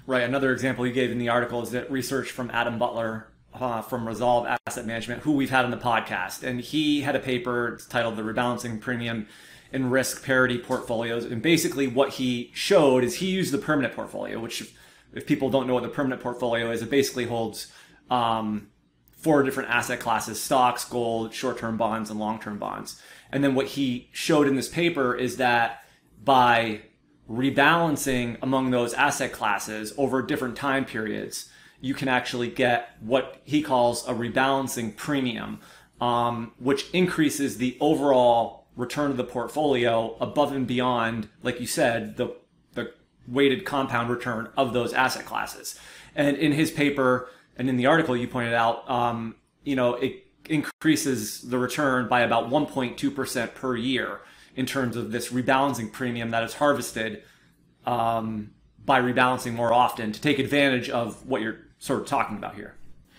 Right. 0.05 0.23
Another 0.23 0.51
example 0.51 0.85
you 0.85 0.93
gave 0.93 1.11
in 1.11 1.17
the 1.17 1.29
article 1.29 1.61
is 1.61 1.71
that 1.71 1.89
research 1.89 2.31
from 2.31 2.51
Adam 2.51 2.77
Butler 2.77 3.27
uh, 3.53 3.81
from 3.81 4.07
Resolve 4.07 4.47
Asset 4.67 4.85
Management, 4.85 5.21
who 5.21 5.33
we've 5.33 5.49
had 5.49 5.63
on 5.63 5.71
the 5.71 5.77
podcast. 5.77 6.43
And 6.43 6.59
he 6.59 7.01
had 7.01 7.15
a 7.15 7.19
paper 7.19 7.79
titled 7.89 8.17
The 8.17 8.23
Rebalancing 8.23 8.81
Premium 8.81 9.27
in 9.71 9.89
Risk 9.89 10.25
Parity 10.25 10.57
Portfolios. 10.57 11.25
And 11.25 11.41
basically, 11.41 11.87
what 11.87 12.09
he 12.13 12.51
showed 12.53 13.03
is 13.03 13.15
he 13.15 13.27
used 13.27 13.53
the 13.53 13.57
permanent 13.57 13.95
portfolio, 13.95 14.39
which, 14.39 14.73
if 15.13 15.25
people 15.25 15.49
don't 15.49 15.67
know 15.67 15.73
what 15.73 15.83
the 15.83 15.89
permanent 15.89 16.21
portfolio 16.21 16.71
is, 16.71 16.81
it 16.81 16.89
basically 16.89 17.25
holds 17.25 17.71
um, 18.09 18.69
four 19.23 19.41
different 19.41 19.69
asset 19.69 20.01
classes 20.01 20.41
stocks, 20.41 20.83
gold, 20.85 21.33
short 21.33 21.57
term 21.57 21.77
bonds, 21.77 22.09
and 22.09 22.19
long 22.19 22.39
term 22.39 22.59
bonds. 22.59 23.01
And 23.31 23.43
then 23.43 23.55
what 23.55 23.67
he 23.67 24.09
showed 24.11 24.47
in 24.47 24.55
this 24.55 24.69
paper 24.69 25.15
is 25.15 25.37
that 25.37 25.85
by 26.23 26.81
rebalancing 27.29 28.37
among 28.41 28.71
those 28.71 28.93
asset 28.93 29.31
classes 29.31 29.93
over 29.97 30.21
different 30.21 30.55
time 30.55 30.85
periods, 30.85 31.49
you 31.79 31.93
can 31.93 32.07
actually 32.07 32.49
get 32.49 32.97
what 32.99 33.41
he 33.43 33.61
calls 33.61 34.07
a 34.07 34.13
rebalancing 34.13 34.95
premium, 34.95 35.59
um, 35.99 36.51
which 36.59 36.89
increases 36.91 37.57
the 37.57 37.77
overall 37.79 38.67
return 38.75 39.09
of 39.09 39.17
the 39.17 39.23
portfolio 39.23 40.15
above 40.19 40.51
and 40.51 40.67
beyond, 40.67 41.29
like 41.43 41.59
you 41.59 41.67
said, 41.67 42.17
the, 42.17 42.35
the 42.73 42.91
weighted 43.27 43.65
compound 43.65 44.09
return 44.09 44.49
of 44.57 44.73
those 44.73 44.93
asset 44.93 45.25
classes. 45.25 45.79
And 46.15 46.37
in 46.37 46.51
his 46.51 46.71
paper, 46.71 47.29
and 47.57 47.69
in 47.69 47.77
the 47.77 47.85
article 47.85 48.15
you 48.15 48.27
pointed 48.27 48.53
out, 48.53 48.89
um, 48.89 49.35
you 49.63 49.75
know, 49.75 49.95
it 49.95 50.25
increases 50.49 51.41
the 51.41 51.57
return 51.57 52.07
by 52.07 52.21
about 52.21 52.49
1.2% 52.49 53.55
per 53.55 53.75
year 53.75 54.19
in 54.55 54.65
terms 54.65 54.95
of 54.95 55.11
this 55.11 55.31
rebalancing 55.31 55.91
premium 55.91 56.31
that 56.31 56.43
is 56.43 56.55
harvested 56.55 57.23
um, 57.85 58.51
by 58.85 59.01
rebalancing 59.01 59.53
more 59.53 59.73
often 59.73 60.11
to 60.11 60.21
take 60.21 60.39
advantage 60.39 60.89
of 60.89 61.25
what 61.25 61.41
you're 61.41 61.57
sort 61.79 62.01
of 62.01 62.07
talking 62.07 62.37
about 62.37 62.55
here. 62.55 62.75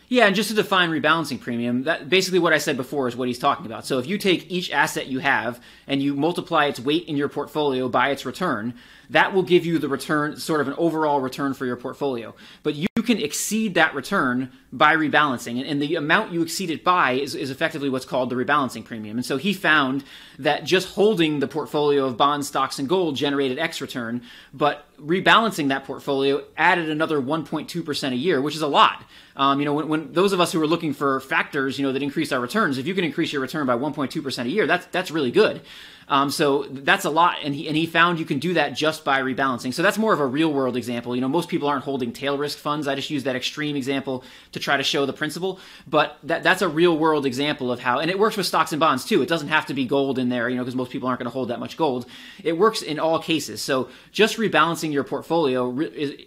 Yeah, 0.09 0.27
and 0.27 0.37
just 0.37 0.51
to 0.51 0.55
define 0.55 0.91
rebalancing 0.91 1.41
premium, 1.41 1.85
that 1.85 2.09
basically 2.09 2.39
what 2.39 2.53
I 2.53 2.59
said 2.59 2.77
before 2.77 3.09
is 3.09 3.17
what 3.17 3.27
he's 3.27 3.39
talking 3.39 3.67
about. 3.67 3.87
So 3.87 3.99
if 3.99 4.07
you 4.07 4.19
take 4.19 4.51
each 4.51 4.71
asset 4.71 5.07
you 5.07 5.19
have 5.21 5.61
and 5.87 6.03
you 6.03 6.15
multiply 6.15 6.67
its 6.67 6.79
weight 6.79 7.09
in 7.09 7.17
your 7.17 7.29
portfolio 7.29 7.89
by 7.89 8.11
its 8.11 8.27
return, 8.27 8.75
that 9.15 9.33
will 9.33 9.45
give 9.45 9.65
you 9.65 9.79
the 9.79 9.89
return, 9.89 10.37
sort 10.37 10.61
of 10.61 10.67
an 10.67 10.75
overall 10.77 11.21
return 11.21 11.55
for 11.55 11.67
your 11.67 11.77
portfolio. 11.77 12.35
But 12.65 12.75
you 12.75 12.89
can 13.05 13.21
exceed 13.21 13.75
that 13.75 13.95
return 13.95 14.51
by 14.73 14.97
rebalancing. 14.97 15.65
And, 15.65 15.81
the 15.81 15.95
amount 15.95 16.33
you 16.33 16.43
exceed 16.43 16.69
it 16.69 16.83
by 16.83 17.13
is, 17.13 17.37
is 17.37 17.49
effectively 17.49 17.89
what's 17.89 18.07
called 18.07 18.29
the 18.29 18.35
rebalancing 18.35 18.85
premium. 18.85 19.17
And 19.17 19.25
so 19.25 19.37
he 19.37 19.53
found 19.53 20.03
that 20.41 20.65
just 20.65 20.95
holding 20.95 21.39
the 21.39 21.47
portfolio 21.47 22.07
of 22.07 22.17
bonds, 22.17 22.49
stocks, 22.49 22.81
and 22.81 22.89
gold 22.89 23.15
generated 23.15 23.57
X 23.57 23.81
return, 23.81 24.23
but 24.53 24.85
rebalancing 24.99 25.69
that 25.69 25.85
portfolio 25.85 26.43
added 26.57 26.91
another 26.91 27.21
1.2% 27.21 28.13
a 28.13 28.17
year, 28.17 28.43
which 28.43 28.57
is 28.57 28.63
a 28.63 28.67
lot. 28.67 29.05
Um, 29.37 29.61
you 29.61 29.65
know, 29.65 29.75
when, 29.75 29.89
when, 29.89 30.13
those 30.13 30.33
of 30.33 30.41
us 30.41 30.53
who 30.53 30.61
are 30.63 30.67
looking 30.67 30.93
for 30.93 31.21
factors, 31.21 31.79
you 31.79 31.87
know, 31.87 31.93
that 31.93 32.03
increase 32.03 32.33
our 32.33 32.41
returns, 32.41 32.79
if 32.79 32.87
you 32.87 32.95
can 32.95 33.05
increase 33.05 33.33
your 33.33 33.43
return 33.43 33.67
by 33.67 33.75
1.2% 33.75 34.45
a 34.45 34.49
year, 34.49 34.67
that's, 34.67 34.87
that's 34.87 35.11
really 35.11 35.31
good. 35.31 35.61
Um, 36.09 36.31
so 36.31 36.65
that's 36.65 37.05
a 37.05 37.11
lot, 37.11 37.39
and 37.43 37.55
he 37.55 37.67
and 37.67 37.77
he 37.77 37.87
found 37.87 38.19
you 38.19 38.25
can 38.25 38.39
do 38.39 38.55
that 38.55 38.75
just 38.75 39.05
by 39.05 39.21
rebalancing. 39.21 39.73
So 39.73 39.83
that's 39.83 39.99
more 39.99 40.13
of 40.13 40.21
a 40.21 40.27
real 40.27 40.53
world 40.53 40.77
example. 40.77 41.15
You 41.15 41.21
know, 41.21 41.29
most 41.29 41.49
people 41.49 41.69
aren't 41.69 41.85
holding 41.85 42.13
tail 42.13 42.39
risk 42.39 42.59
funds. 42.59 42.87
I 42.87 42.95
just 42.95 43.11
use 43.11 43.25
that 43.25 43.37
extreme 43.37 43.77
example 43.77 44.25
to 44.53 44.61
try 44.61 44.77
to 44.77 44.83
show 44.83 45.07
the 45.07 45.13
principle, 45.13 45.61
but 45.87 46.19
that 46.25 46.43
that's 46.43 46.63
a 46.63 46.69
real 46.69 46.97
world 46.99 47.27
example 47.27 47.73
of 47.73 47.81
how, 47.81 47.99
and 48.01 48.11
it 48.11 48.19
works 48.19 48.37
with 48.37 48.47
stocks 48.47 48.73
and 48.73 48.81
bonds 48.81 49.05
too. 49.05 49.23
It 49.23 49.29
doesn't 49.29 49.49
have 49.49 49.67
to 49.67 49.75
be 49.75 49.87
gold 49.87 50.19
in 50.19 50.29
there, 50.29 50.49
you 50.49 50.57
know, 50.57 50.63
because 50.63 50.77
most 50.77 50.91
people 50.91 51.09
aren't 51.09 51.21
going 51.21 51.31
to 51.31 51.33
hold 51.33 51.49
that 51.49 51.61
much 51.61 51.77
gold. 51.77 52.07
It 52.43 52.59
works 52.59 52.83
in 52.83 52.99
all 52.99 53.19
cases. 53.19 53.63
So 53.63 53.89
just 54.13 54.37
rebalancing 54.37 54.93
your 54.93 55.05
portfolio 55.05 55.73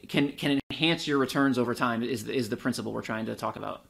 can 0.08 0.32
can 0.32 0.60
enhance 0.70 1.08
your 1.08 1.18
returns 1.18 1.58
over 1.58 1.74
time. 1.74 2.04
Is 2.04 2.28
is 2.28 2.50
the 2.50 2.58
principle 2.58 2.94
we're 2.94 3.02
trying 3.02 3.26
to 3.28 3.36
talk 3.36 3.56
about. 3.56 3.84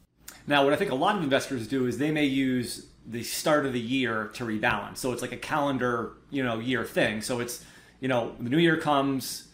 Now, 0.48 0.64
what 0.64 0.74
I 0.74 0.78
think 0.78 0.92
a 0.92 0.96
lot 0.96 1.18
of 1.18 1.24
investors 1.24 1.68
do 1.68 1.86
is 1.86 1.98
they 1.98 2.12
may 2.12 2.26
use 2.26 2.88
the 3.06 3.24
start 3.24 3.66
of 3.66 3.74
the 3.74 3.80
year 3.80 4.32
to 4.34 4.46
rebalance. 4.46 4.98
So 4.98 5.12
it's 5.12 5.22
like 5.22 5.34
a 5.34 5.38
calendar, 5.38 6.14
you 6.30 6.44
know, 6.44 6.60
year 6.60 6.86
thing. 6.86 7.22
So 7.22 7.40
it's, 7.42 7.64
you 8.00 8.08
know, 8.08 8.34
the 8.40 8.50
new 8.50 8.58
year 8.58 8.78
comes, 8.78 9.48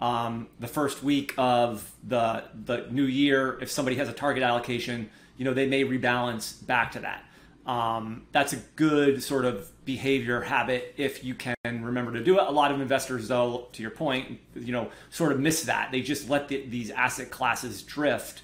um, 0.00 0.48
the 0.58 0.68
first 0.68 1.02
week 1.02 1.34
of 1.36 1.90
the 2.06 2.44
the 2.64 2.86
new 2.90 3.04
year. 3.04 3.58
If 3.60 3.70
somebody 3.70 3.96
has 3.96 4.08
a 4.08 4.12
target 4.12 4.42
allocation, 4.42 5.10
you 5.36 5.44
know, 5.44 5.54
they 5.54 5.66
may 5.66 5.84
rebalance 5.84 6.64
back 6.66 6.92
to 6.92 7.00
that. 7.00 7.24
Um, 7.66 8.26
that's 8.32 8.54
a 8.54 8.56
good 8.76 9.22
sort 9.22 9.44
of 9.44 9.70
behavior 9.84 10.40
habit 10.40 10.94
if 10.96 11.22
you 11.22 11.34
can 11.34 11.54
remember 11.64 12.12
to 12.12 12.24
do 12.24 12.38
it. 12.38 12.46
A 12.46 12.50
lot 12.50 12.70
of 12.70 12.80
investors, 12.80 13.28
though, 13.28 13.68
to 13.72 13.82
your 13.82 13.90
point, 13.90 14.38
you 14.54 14.72
know, 14.72 14.90
sort 15.10 15.32
of 15.32 15.40
miss 15.40 15.64
that. 15.64 15.92
They 15.92 16.00
just 16.00 16.30
let 16.30 16.48
the, 16.48 16.64
these 16.66 16.90
asset 16.90 17.30
classes 17.30 17.82
drift 17.82 18.40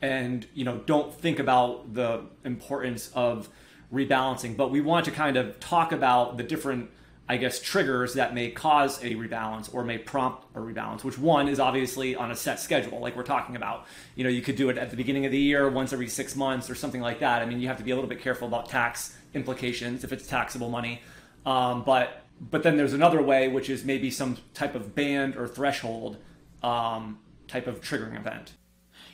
and 0.00 0.46
you 0.54 0.64
know 0.64 0.78
don't 0.86 1.14
think 1.14 1.38
about 1.38 1.94
the 1.94 2.22
importance 2.44 3.10
of 3.14 3.48
rebalancing 3.92 4.56
but 4.56 4.70
we 4.70 4.80
want 4.80 5.04
to 5.04 5.10
kind 5.10 5.36
of 5.36 5.58
talk 5.60 5.92
about 5.92 6.36
the 6.36 6.42
different 6.42 6.90
i 7.28 7.36
guess 7.36 7.60
triggers 7.60 8.14
that 8.14 8.34
may 8.34 8.50
cause 8.50 9.02
a 9.02 9.14
rebalance 9.14 9.72
or 9.74 9.82
may 9.82 9.98
prompt 9.98 10.44
a 10.54 10.58
rebalance 10.58 11.02
which 11.04 11.18
one 11.18 11.48
is 11.48 11.58
obviously 11.58 12.14
on 12.14 12.30
a 12.30 12.36
set 12.36 12.60
schedule 12.60 12.98
like 13.00 13.16
we're 13.16 13.22
talking 13.22 13.56
about. 13.56 13.86
You 14.14 14.24
know 14.24 14.30
you 14.30 14.42
could 14.42 14.56
do 14.56 14.70
it 14.70 14.78
at 14.78 14.90
the 14.90 14.96
beginning 14.96 15.26
of 15.26 15.32
the 15.32 15.38
year 15.38 15.68
once 15.68 15.92
every 15.92 16.08
six 16.08 16.34
months 16.34 16.70
or 16.70 16.74
something 16.74 17.00
like 17.00 17.20
that. 17.20 17.42
I 17.42 17.46
mean 17.46 17.60
you 17.60 17.68
have 17.68 17.78
to 17.78 17.84
be 17.84 17.90
a 17.90 17.94
little 17.94 18.08
bit 18.08 18.20
careful 18.20 18.48
about 18.48 18.68
tax 18.68 19.16
implications 19.34 20.04
if 20.04 20.12
it's 20.12 20.26
taxable 20.26 20.70
money. 20.70 21.02
Um, 21.44 21.82
but 21.84 22.24
but 22.40 22.62
then 22.62 22.76
there's 22.76 22.92
another 22.92 23.22
way 23.22 23.48
which 23.48 23.68
is 23.68 23.84
maybe 23.84 24.10
some 24.10 24.38
type 24.54 24.74
of 24.74 24.94
band 24.94 25.36
or 25.36 25.46
threshold 25.46 26.16
um, 26.62 27.18
type 27.46 27.66
of 27.66 27.80
triggering 27.80 28.18
event 28.18 28.52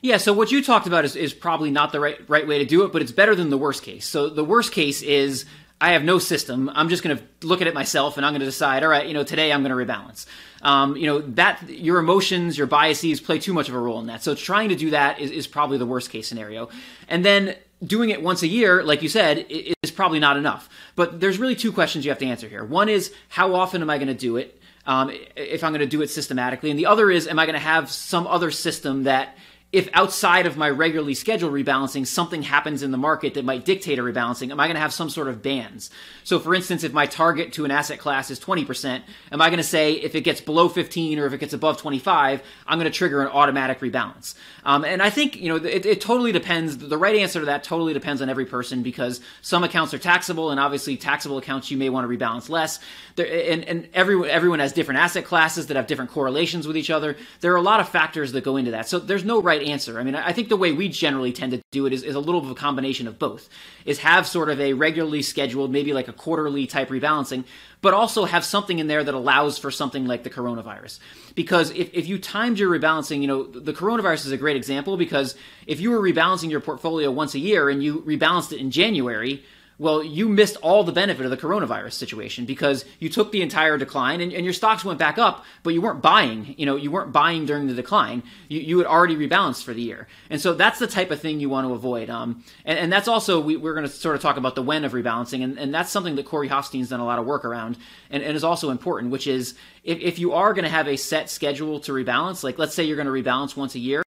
yeah, 0.05 0.19
so 0.19 0.35
what 0.35 0.53
you 0.53 0.63
talked 0.63 0.87
about 0.87 1.07
is, 1.07 1.17
is 1.17 1.33
probably 1.33 1.71
not 1.71 1.91
the 1.91 1.99
right 1.99 2.19
right 2.29 2.47
way 2.47 2.59
to 2.59 2.67
do 2.67 2.85
it, 2.85 2.93
but 2.93 3.01
it's 3.01 3.11
better 3.11 3.35
than 3.35 3.49
the 3.49 3.57
worst 3.57 3.83
case. 3.83 4.07
So 4.07 4.29
the 4.29 4.45
worst 4.45 4.71
case 4.71 5.01
is 5.01 5.47
I 5.81 5.93
have 5.93 6.05
no 6.05 6.19
system. 6.19 6.71
I'm 6.75 6.91
just 6.91 7.03
going 7.03 7.17
to 7.17 7.25
look 7.47 7.63
at 7.63 7.69
it 7.69 7.73
myself, 7.73 8.19
and 8.19 8.27
I'm 8.27 8.33
going 8.33 8.41
to 8.41 8.47
decide. 8.47 8.83
All 8.83 8.91
right, 8.91 9.07
you 9.07 9.15
know, 9.15 9.25
today 9.25 9.51
I'm 9.51 9.65
going 9.65 9.75
to 9.75 9.93
rebalance. 9.93 10.27
Um, 10.61 10.95
you 10.99 11.07
know 11.07 11.21
that 11.21 11.71
your 11.71 11.99
emotions, 11.99 12.59
your 12.59 12.67
biases 12.67 13.19
play 13.23 13.39
too 13.39 13.55
much 13.55 13.71
of 13.71 13.75
a 13.75 13.79
role 13.79 13.99
in 13.99 14.09
that. 14.09 14.23
So 14.23 14.35
trying 14.35 14.69
to 14.69 14.77
do 14.77 14.91
that 14.91 15.21
is, 15.21 15.31
is 15.31 15.47
probably 15.47 15.79
the 15.79 15.87
worst 15.87 16.11
case 16.11 16.29
scenario. 16.29 16.69
And 17.09 17.25
then 17.25 17.57
doing 17.83 18.11
it 18.11 18.23
once 18.23 18.43
a 18.43 18.47
year, 18.47 18.83
like 18.83 19.01
you 19.01 19.09
said, 19.09 19.47
is 19.49 19.91
probably 19.91 20.21
not 20.21 20.37
enough. 20.37 20.69
But 20.97 21.19
there's 21.19 21.39
really 21.39 21.57
two 21.57 21.73
questions 21.73 22.05
you 22.05 22.11
have 22.11 22.19
to 22.19 22.27
answer 22.27 22.47
here. 22.47 22.63
One 22.63 22.91
is 22.91 23.11
how 23.31 23.55
often 23.55 23.81
am 23.81 23.89
I 23.89 23.97
going 23.97 24.09
to 24.09 24.15
do 24.15 24.37
it? 24.37 24.61
um, 24.87 25.11
if 25.37 25.65
I'm 25.65 25.73
going 25.73 25.81
to 25.81 25.87
do 25.87 26.03
it 26.03 26.11
systematically. 26.11 26.71
And 26.71 26.79
the 26.79 26.87
other 26.87 27.11
is, 27.11 27.27
am 27.27 27.39
I 27.39 27.47
going 27.47 27.55
to 27.55 27.59
have 27.61 27.91
some 27.91 28.27
other 28.27 28.51
system 28.51 29.05
that 29.05 29.37
if 29.75 29.88
outside 29.93 30.47
of 30.47 30.57
my 30.57 30.71
regularly 30.71 31.14
scheduled 31.14 31.52
rebalancing, 31.52 32.07
something 32.07 32.43
happens 32.43 32.85
in 32.85 32.93
the 32.93 32.97
market 32.97 33.35
that 33.35 33.45
might 33.45 33.64
dictate 33.64 33.99
a 33.99 34.02
rebalancing, 34.02 34.52
am 34.52 34.61
I 34.61 34.66
going 34.66 34.76
to 34.76 34.81
have 34.81 34.93
some 34.93 35.11
sort 35.11 35.26
of 35.26 35.43
bands? 35.43 35.90
So, 36.23 36.38
for 36.38 36.54
instance, 36.54 36.85
if 36.85 36.93
my 36.93 37.07
target 37.07 37.52
to 37.54 37.64
an 37.64 37.73
asset 37.73 37.99
class 37.99 38.31
is 38.31 38.38
20%, 38.38 39.02
am 39.33 39.43
I 39.43 39.49
going 39.49 39.59
to 39.59 39.64
say 39.64 39.95
if 39.95 40.14
it 40.14 40.21
gets 40.21 40.40
below 40.40 40.69
15 40.69 41.19
or 41.19 41.26
if 41.26 41.33
it 41.33 41.38
gets 41.38 41.52
above 41.52 41.78
25, 41.78 42.43
I'm 42.69 42.78
going 42.78 42.90
to 42.90 42.97
trigger 42.97 43.21
an 43.21 43.28
automatic 43.28 43.81
rebalance? 43.81 44.35
Um, 44.64 44.85
and 44.85 45.02
I 45.02 45.11
think, 45.11 45.37
you 45.37 45.49
know, 45.49 45.57
it, 45.57 45.85
it 45.85 46.00
totally 46.00 46.31
depends. 46.31 46.78
The 46.78 46.97
right 46.97 47.16
answer 47.16 47.40
to 47.40 47.47
that 47.47 47.64
totally 47.64 47.93
depends 47.93 48.23
on 48.23 48.31
every 48.31 48.47
person 48.47 48.83
because 48.83 49.21
some 49.43 49.64
accounts 49.64 49.93
are 49.93 49.99
taxable, 49.99 50.50
and 50.50 50.61
obviously, 50.61 50.97
taxable 50.97 51.38
accounts 51.38 51.71
you 51.71 51.76
may 51.76 51.90
want 51.90 52.09
to 52.09 52.16
rebalance 52.16 52.49
less. 52.49 52.78
There, 53.16 53.26
and 53.26 53.64
and 53.64 53.88
everyone, 53.93 54.31
everyone 54.31 54.61
has 54.61 54.73
different 54.73 55.00
asset 55.00 55.25
classes 55.25 55.66
that 55.66 55.76
have 55.76 55.87
different 55.87 56.12
correlations 56.12 56.66
with 56.66 56.76
each 56.76 56.90
other. 56.90 57.16
There 57.40 57.52
are 57.52 57.57
a 57.57 57.62
lot 57.62 57.81
of 57.81 57.88
factors 57.88 58.33
that 58.33 58.45
go 58.45 58.57
into 58.57 58.71
that. 58.71 58.88
So, 58.88 58.99
there's 58.99 59.25
no 59.25 59.43
right 59.43 59.62
answer. 59.64 59.99
I 59.99 60.04
mean, 60.04 60.14
I 60.14 60.33
think 60.33 60.49
the 60.49 60.56
way 60.56 60.73
we 60.73 60.88
generally 60.88 61.33
tend 61.33 61.52
to 61.52 61.62
do 61.71 61.87
it 61.87 61.92
is, 61.92 62.02
is 62.02 62.14
a 62.14 62.21
little 62.21 62.40
bit 62.40 62.50
of 62.50 62.56
a 62.56 62.61
combination 62.61 63.09
of 63.09 63.18
both. 63.18 63.49
Is 63.85 63.99
have 63.99 64.26
sort 64.26 64.49
of 64.49 64.61
a 64.61 64.73
regularly 64.73 65.23
scheduled, 65.23 65.71
maybe 65.71 65.92
like 65.92 66.09
a 66.09 66.12
quarterly 66.12 66.66
type 66.66 66.88
rebalancing, 66.88 67.44
but 67.80 67.94
also 67.94 68.25
have 68.25 68.44
something 68.44 68.78
in 68.78 68.87
there 68.87 69.04
that 69.04 69.14
allows 69.14 69.59
for 69.59 69.71
something 69.71 70.06
like 70.06 70.23
the 70.23 70.30
coronavirus. 70.30 70.99
Because 71.35 71.71
if, 71.71 71.90
if 71.92 72.06
you 72.06 72.18
timed 72.18 72.59
your 72.59 72.71
rebalancing, 72.71 73.21
you 73.21 73.26
know, 73.26 73.42
the 73.44 73.73
coronavirus 73.73 74.26
is 74.26 74.33
a 74.33 74.37
great 74.37 74.56
example 74.56 74.97
because 74.97 75.35
if 75.66 75.80
you 75.80 75.90
were 75.90 76.00
rebalancing 76.00 76.50
your 76.50 76.61
portfolio 76.61 77.11
once 77.11 77.35
a 77.35 77.38
year 77.38 77.68
and 77.68 77.83
you 77.83 78.00
rebalanced 78.02 78.52
it 78.52 78.59
in 78.59 78.71
January, 78.71 79.44
well, 79.78 80.04
you 80.04 80.28
missed 80.28 80.57
all 80.62 80.85
the 80.85 80.93
benefit 80.93 81.25
of 81.25 81.31
the 81.31 81.37
coronavirus 81.37 81.95
situation 81.95 82.45
because 82.45 82.85
you 83.00 83.09
took 83.09 83.33
the 83.33 83.43
entire 83.43 83.76
decline 83.76 84.21
and, 84.21 84.33
and, 84.33 84.45
your 84.45 84.52
stocks 84.52 84.85
went 84.85 85.00
back 85.00 85.19
up, 85.19 85.45
but 85.64 85.75
you 85.75 85.83
weren't 85.83 86.00
buying. 86.00 86.54
You 86.57 86.66
know, 86.66 86.76
you 86.76 86.93
weren't 86.93 87.12
buying 87.12 87.45
during 87.45 87.66
the 87.66 87.75
decline. 87.75 88.23
You, 88.49 88.61
you 88.61 88.78
had 88.78 88.87
already 88.87 89.16
rebalanced 89.16 89.64
for 89.64 89.75
the 89.75 89.83
year, 89.83 90.07
and 90.31 90.40
so 90.40 90.54
that's 90.54 90.78
the 90.78 90.87
type 90.87 91.11
of 91.11 91.21
thing 91.21 91.40
you 91.40 91.49
want 91.49 91.66
to 91.66 91.75
avoid. 91.75 92.09
Um, 92.09 92.45
and, 92.64 92.78
and 92.78 92.93
that's 92.93 93.09
also 93.09 93.40
we, 93.40 93.57
are 93.57 93.75
going 93.75 93.83
to 93.83 93.88
sort 93.88 94.14
of 94.14 94.23
talk 94.23 94.37
about 94.37 94.54
the 94.54 94.62
when 94.62 94.85
of 94.85 94.93
rebalancing, 94.93 95.43
and, 95.43 95.59
and 95.59 95.75
that's 95.75 95.90
something 95.90 96.14
that 96.16 96.26
Corey 96.26 96.49
Hoffstein's 96.49 96.90
done 96.90 97.00
a 97.00 97.04
lot 97.04 97.19
of 97.19 97.26
work 97.26 97.45
around, 97.45 97.76
and, 98.11 98.23
and 98.23 98.37
is 98.37 98.45
also 98.45 98.71
important, 98.71 99.11
which 99.11 99.26
is 99.26 99.54
if, 99.83 99.99
if 99.99 100.19
you 100.21 100.33
are 100.35 100.54
going 100.54 100.64
to 100.64 100.71
have 100.71 100.87
a 100.87 100.97
set 100.97 101.28
schedule 101.28 101.81
to 101.81 101.93
rebalance, 101.93 102.45
like 102.45 102.59
let's 102.59 102.75
say 102.75 102.85
you're 102.85 103.02
going 103.02 103.07
to 103.07 103.31
rebalance 103.31 103.57
once 103.57 103.75
a 103.75 103.81
year 103.81 104.04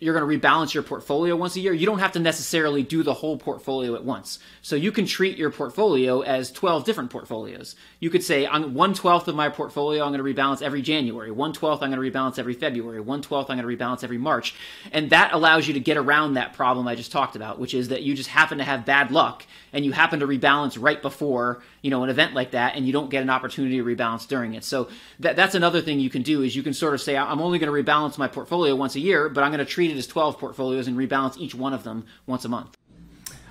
you're 0.00 0.18
going 0.18 0.40
to 0.40 0.48
rebalance 0.48 0.72
your 0.72 0.82
portfolio 0.82 1.36
once 1.36 1.54
a 1.56 1.60
year, 1.60 1.72
you 1.72 1.86
don't 1.86 1.98
have 1.98 2.12
to 2.12 2.18
necessarily 2.18 2.82
do 2.82 3.02
the 3.02 3.14
whole 3.14 3.36
portfolio 3.36 3.94
at 3.94 4.04
once. 4.04 4.38
So 4.62 4.74
you 4.74 4.90
can 4.90 5.06
treat 5.06 5.36
your 5.36 5.50
portfolio 5.50 6.22
as 6.22 6.50
12 6.50 6.84
different 6.84 7.10
portfolios. 7.10 7.76
You 8.00 8.08
could 8.08 8.24
say, 8.24 8.46
on 8.46 8.74
one 8.74 8.94
twelfth 8.94 9.28
of 9.28 9.34
my 9.34 9.50
portfolio, 9.50 10.02
I'm 10.02 10.12
going 10.12 10.34
to 10.34 10.42
rebalance 10.42 10.62
every 10.62 10.82
January. 10.82 11.30
One 11.30 11.52
twelfth, 11.52 11.82
I'm 11.82 11.92
going 11.92 12.02
to 12.02 12.18
rebalance 12.18 12.38
every 12.38 12.54
February. 12.54 13.00
One 13.00 13.20
twelfth, 13.20 13.50
I'm 13.50 13.60
going 13.60 13.78
to 13.78 13.84
rebalance 13.84 14.02
every 14.02 14.18
March. 14.18 14.54
And 14.90 15.10
that 15.10 15.32
allows 15.32 15.68
you 15.68 15.74
to 15.74 15.80
get 15.80 15.98
around 15.98 16.34
that 16.34 16.54
problem 16.54 16.88
I 16.88 16.94
just 16.94 17.12
talked 17.12 17.36
about, 17.36 17.58
which 17.58 17.74
is 17.74 17.88
that 17.88 18.02
you 18.02 18.14
just 18.14 18.30
happen 18.30 18.58
to 18.58 18.64
have 18.64 18.86
bad 18.86 19.10
luck 19.10 19.44
and 19.72 19.84
you 19.84 19.92
happen 19.92 20.20
to 20.20 20.26
rebalance 20.26 20.76
right 20.80 21.00
before, 21.00 21.62
you 21.82 21.90
know, 21.90 22.02
an 22.04 22.10
event 22.10 22.34
like 22.34 22.50
that 22.52 22.76
and 22.76 22.86
you 22.86 22.92
don't 22.92 23.10
get 23.10 23.22
an 23.22 23.30
opportunity 23.30 23.76
to 23.78 23.84
rebalance 23.84 24.26
during 24.26 24.54
it. 24.54 24.64
So 24.64 24.88
that, 25.20 25.36
that's 25.36 25.54
another 25.54 25.80
thing 25.80 26.00
you 26.00 26.10
can 26.10 26.22
do 26.22 26.42
is 26.42 26.54
you 26.54 26.62
can 26.62 26.74
sort 26.74 26.94
of 26.94 27.00
say, 27.00 27.16
I'm 27.16 27.40
only 27.40 27.58
going 27.58 27.72
to 27.72 27.90
rebalance 27.90 28.18
my 28.18 28.28
portfolio 28.28 28.74
once 28.74 28.94
a 28.96 29.00
year, 29.00 29.28
but 29.28 29.42
I'm 29.42 29.50
going 29.50 29.64
to 29.64 29.70
treat 29.70 29.90
it 29.90 29.96
as 29.96 30.06
12 30.06 30.38
portfolios 30.38 30.86
and 30.86 30.96
rebalance 30.96 31.38
each 31.38 31.54
one 31.54 31.72
of 31.72 31.84
them 31.84 32.06
once 32.26 32.44
a 32.44 32.48
month. 32.48 32.76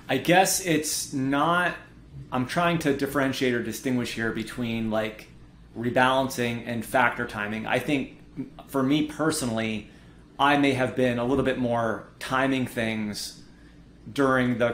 I 0.08 0.18
guess 0.18 0.64
it's 0.64 1.12
not, 1.12 1.74
I'm 2.32 2.46
trying 2.46 2.78
to 2.80 2.96
differentiate 2.96 3.54
or 3.54 3.62
distinguish 3.62 4.14
here 4.14 4.32
between 4.32 4.90
like 4.90 5.28
rebalancing 5.78 6.64
and 6.66 6.84
factor 6.84 7.26
timing. 7.26 7.66
I 7.66 7.78
think 7.78 8.18
for 8.68 8.82
me 8.82 9.06
personally, 9.06 9.88
I 10.38 10.56
may 10.56 10.72
have 10.72 10.96
been 10.96 11.18
a 11.18 11.24
little 11.24 11.44
bit 11.44 11.58
more 11.58 12.08
timing 12.18 12.66
things 12.66 13.42
during 14.12 14.58
the 14.58 14.72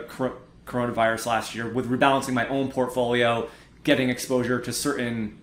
coronavirus 0.66 1.26
last 1.26 1.54
year 1.54 1.68
with 1.68 1.90
rebalancing 1.90 2.34
my 2.34 2.46
own 2.48 2.70
portfolio, 2.70 3.48
getting 3.84 4.10
exposure 4.10 4.60
to 4.60 4.72
certain 4.72 5.38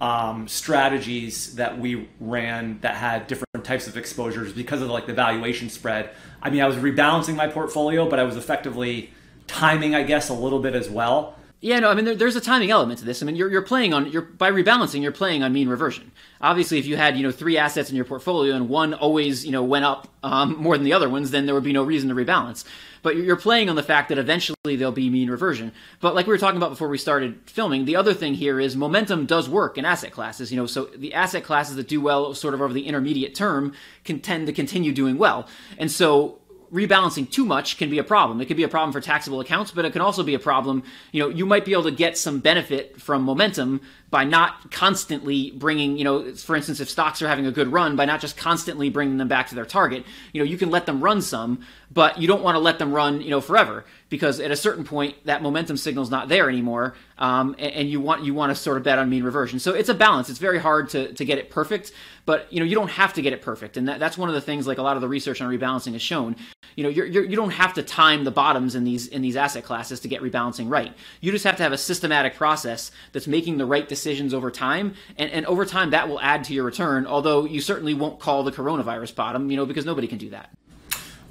um, 0.00 0.48
strategies 0.48 1.56
that 1.56 1.78
we 1.78 2.08
ran 2.20 2.80
that 2.80 2.94
had 2.94 3.26
different 3.26 3.64
types 3.64 3.86
of 3.86 3.96
exposures 3.96 4.52
because 4.52 4.80
of 4.80 4.88
like 4.88 5.06
the 5.06 5.12
valuation 5.12 5.68
spread. 5.68 6.10
I 6.42 6.50
mean, 6.50 6.62
I 6.62 6.66
was 6.66 6.76
rebalancing 6.76 7.36
my 7.36 7.48
portfolio, 7.48 8.08
but 8.08 8.18
I 8.18 8.24
was 8.24 8.36
effectively 8.36 9.10
timing, 9.46 9.94
I 9.94 10.02
guess, 10.02 10.28
a 10.28 10.34
little 10.34 10.60
bit 10.60 10.74
as 10.74 10.88
well. 10.88 11.36
Yeah, 11.62 11.78
no, 11.78 11.90
I 11.90 11.94
mean 11.94 12.06
there, 12.06 12.14
there's 12.14 12.36
a 12.36 12.40
timing 12.40 12.70
element 12.70 13.00
to 13.00 13.04
this. 13.04 13.22
I 13.22 13.26
mean 13.26 13.36
you're 13.36 13.50
you're 13.50 13.60
playing 13.60 13.92
on 13.92 14.10
you're 14.10 14.22
by 14.22 14.50
rebalancing 14.50 15.02
you're 15.02 15.12
playing 15.12 15.42
on 15.42 15.52
mean 15.52 15.68
reversion. 15.68 16.10
Obviously, 16.40 16.78
if 16.78 16.86
you 16.86 16.96
had 16.96 17.18
you 17.18 17.22
know 17.22 17.30
three 17.30 17.58
assets 17.58 17.90
in 17.90 17.96
your 17.96 18.06
portfolio 18.06 18.54
and 18.54 18.70
one 18.70 18.94
always 18.94 19.44
you 19.44 19.52
know 19.52 19.62
went 19.62 19.84
up 19.84 20.08
um, 20.22 20.56
more 20.56 20.78
than 20.78 20.84
the 20.84 20.94
other 20.94 21.10
ones, 21.10 21.30
then 21.30 21.44
there 21.44 21.54
would 21.54 21.64
be 21.64 21.74
no 21.74 21.82
reason 21.82 22.08
to 22.08 22.14
rebalance. 22.14 22.64
But 23.02 23.16
you're 23.16 23.36
playing 23.36 23.68
on 23.68 23.76
the 23.76 23.82
fact 23.82 24.08
that 24.08 24.16
eventually 24.16 24.76
there'll 24.76 24.92
be 24.92 25.10
mean 25.10 25.30
reversion. 25.30 25.72
But 26.00 26.14
like 26.14 26.26
we 26.26 26.32
were 26.32 26.38
talking 26.38 26.56
about 26.56 26.70
before 26.70 26.88
we 26.88 26.98
started 26.98 27.38
filming, 27.44 27.84
the 27.84 27.96
other 27.96 28.14
thing 28.14 28.34
here 28.34 28.58
is 28.58 28.74
momentum 28.74 29.26
does 29.26 29.48
work 29.48 29.76
in 29.76 29.84
asset 29.84 30.12
classes. 30.12 30.50
You 30.50 30.56
know, 30.56 30.66
so 30.66 30.86
the 30.96 31.12
asset 31.12 31.44
classes 31.44 31.76
that 31.76 31.88
do 31.88 32.00
well 32.00 32.34
sort 32.34 32.54
of 32.54 32.62
over 32.62 32.72
the 32.72 32.86
intermediate 32.86 33.34
term 33.34 33.74
can 34.04 34.20
tend 34.20 34.46
to 34.46 34.52
continue 34.54 34.92
doing 34.92 35.18
well. 35.18 35.46
And 35.76 35.90
so 35.90 36.38
rebalancing 36.72 37.30
too 37.30 37.44
much 37.44 37.76
can 37.76 37.90
be 37.90 37.98
a 37.98 38.04
problem. 38.04 38.40
It 38.40 38.46
can 38.46 38.56
be 38.56 38.62
a 38.62 38.68
problem 38.68 38.92
for 38.92 39.00
taxable 39.00 39.40
accounts, 39.40 39.70
but 39.70 39.84
it 39.84 39.92
can 39.92 40.02
also 40.02 40.22
be 40.22 40.34
a 40.34 40.38
problem. 40.38 40.82
You 41.12 41.22
know, 41.22 41.28
you 41.28 41.46
might 41.46 41.64
be 41.64 41.72
able 41.72 41.84
to 41.84 41.90
get 41.90 42.16
some 42.16 42.38
benefit 42.38 43.00
from 43.00 43.22
momentum 43.22 43.80
by 44.10 44.24
not 44.24 44.72
constantly 44.72 45.52
bringing, 45.52 45.96
you 45.96 46.04
know, 46.04 46.34
for 46.34 46.56
instance, 46.56 46.80
if 46.80 46.90
stocks 46.90 47.22
are 47.22 47.28
having 47.28 47.46
a 47.46 47.52
good 47.52 47.68
run, 47.72 47.94
by 47.94 48.04
not 48.04 48.20
just 48.20 48.36
constantly 48.36 48.90
bringing 48.90 49.18
them 49.18 49.28
back 49.28 49.48
to 49.48 49.54
their 49.54 49.64
target. 49.64 50.04
You 50.32 50.40
know, 50.42 50.44
you 50.44 50.58
can 50.58 50.70
let 50.70 50.86
them 50.86 51.02
run 51.02 51.22
some, 51.22 51.60
but 51.92 52.20
you 52.20 52.26
don't 52.26 52.42
want 52.42 52.56
to 52.56 52.60
let 52.60 52.78
them 52.78 52.92
run, 52.92 53.20
you 53.20 53.30
know, 53.30 53.40
forever 53.40 53.84
because 54.10 54.40
at 54.40 54.50
a 54.50 54.56
certain 54.56 54.84
point 54.84 55.14
that 55.24 55.40
momentum 55.40 55.76
signal 55.76 56.02
is 56.02 56.10
not 56.10 56.28
there 56.28 56.48
anymore, 56.48 56.94
um, 57.18 57.54
and, 57.58 57.72
and, 57.72 57.90
you 57.90 58.00
want 58.00 58.24
you 58.24 58.34
want 58.34 58.50
to 58.50 58.56
sort 58.56 58.76
of 58.76 58.82
bet 58.82 58.98
on 58.98 59.08
mean 59.08 59.22
reversion. 59.22 59.58
So 59.58 59.72
it's 59.72 59.88
a 59.88 59.94
balance. 59.94 60.28
It's 60.28 60.38
very 60.38 60.58
hard 60.58 60.88
to, 60.90 61.12
to 61.12 61.24
get 61.24 61.38
it 61.38 61.48
perfect, 61.48 61.92
but 62.26 62.52
you 62.52 62.58
know 62.58 62.66
you 62.66 62.74
don't 62.74 62.90
have 62.90 63.14
to 63.14 63.22
get 63.22 63.32
it 63.32 63.40
perfect, 63.40 63.76
and 63.76 63.88
that, 63.88 64.00
that's 64.00 64.18
one 64.18 64.28
of 64.28 64.34
the 64.34 64.40
things 64.40 64.66
like 64.66 64.78
a 64.78 64.82
lot 64.82 64.96
of 64.96 65.00
the 65.00 65.08
research 65.08 65.40
on 65.40 65.50
rebalancing 65.50 65.92
has 65.92 66.02
shown. 66.02 66.36
You 66.76 66.84
know, 66.84 66.90
you're, 66.90 67.06
you're, 67.06 67.24
you 67.24 67.36
do 67.36 67.42
not 67.42 67.52
have 67.54 67.74
to 67.74 67.82
time 67.82 68.24
the 68.24 68.30
bottoms 68.30 68.74
in 68.74 68.84
these 68.84 69.06
in 69.06 69.22
these 69.22 69.36
asset 69.36 69.64
classes 69.64 70.00
to 70.00 70.08
get 70.08 70.22
rebalancing 70.22 70.70
right. 70.70 70.92
You 71.20 71.32
just 71.32 71.44
have 71.44 71.56
to 71.56 71.62
have 71.62 71.72
a 71.72 71.78
systematic 71.78 72.34
process 72.34 72.90
that's 73.12 73.26
making 73.26 73.58
the 73.58 73.66
right 73.66 73.88
decisions 74.00 74.34
over 74.34 74.50
time, 74.50 74.94
and, 75.16 75.30
and 75.30 75.46
over 75.46 75.64
time 75.64 75.90
that 75.90 76.08
will 76.08 76.20
add 76.20 76.44
to 76.44 76.54
your 76.54 76.64
return. 76.64 77.06
Although 77.06 77.44
you 77.44 77.60
certainly 77.60 77.94
won't 77.94 78.18
call 78.18 78.42
the 78.42 78.52
coronavirus 78.52 79.14
bottom, 79.14 79.50
you 79.50 79.56
know, 79.56 79.66
because 79.66 79.84
nobody 79.84 80.06
can 80.06 80.18
do 80.18 80.30
that 80.30 80.50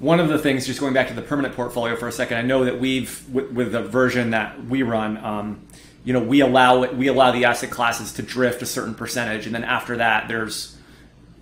one 0.00 0.18
of 0.18 0.28
the 0.28 0.38
things, 0.38 0.66
just 0.66 0.80
going 0.80 0.94
back 0.94 1.08
to 1.08 1.14
the 1.14 1.22
permanent 1.22 1.54
portfolio 1.54 1.94
for 1.94 2.08
a 2.08 2.12
second, 2.12 2.38
I 2.38 2.42
know 2.42 2.64
that 2.64 2.80
we've 2.80 3.22
with, 3.28 3.52
with 3.52 3.72
the 3.72 3.82
version 3.82 4.30
that 4.30 4.64
we 4.64 4.82
run, 4.82 5.18
um, 5.18 5.66
you 6.04 6.14
know, 6.14 6.20
we 6.20 6.40
allow 6.40 6.82
it, 6.82 6.96
we 6.96 7.06
allow 7.06 7.30
the 7.30 7.44
asset 7.44 7.70
classes 7.70 8.14
to 8.14 8.22
drift 8.22 8.62
a 8.62 8.66
certain 8.66 8.94
percentage, 8.94 9.44
and 9.44 9.54
then 9.54 9.62
after 9.62 9.98
that, 9.98 10.26
there's 10.26 10.76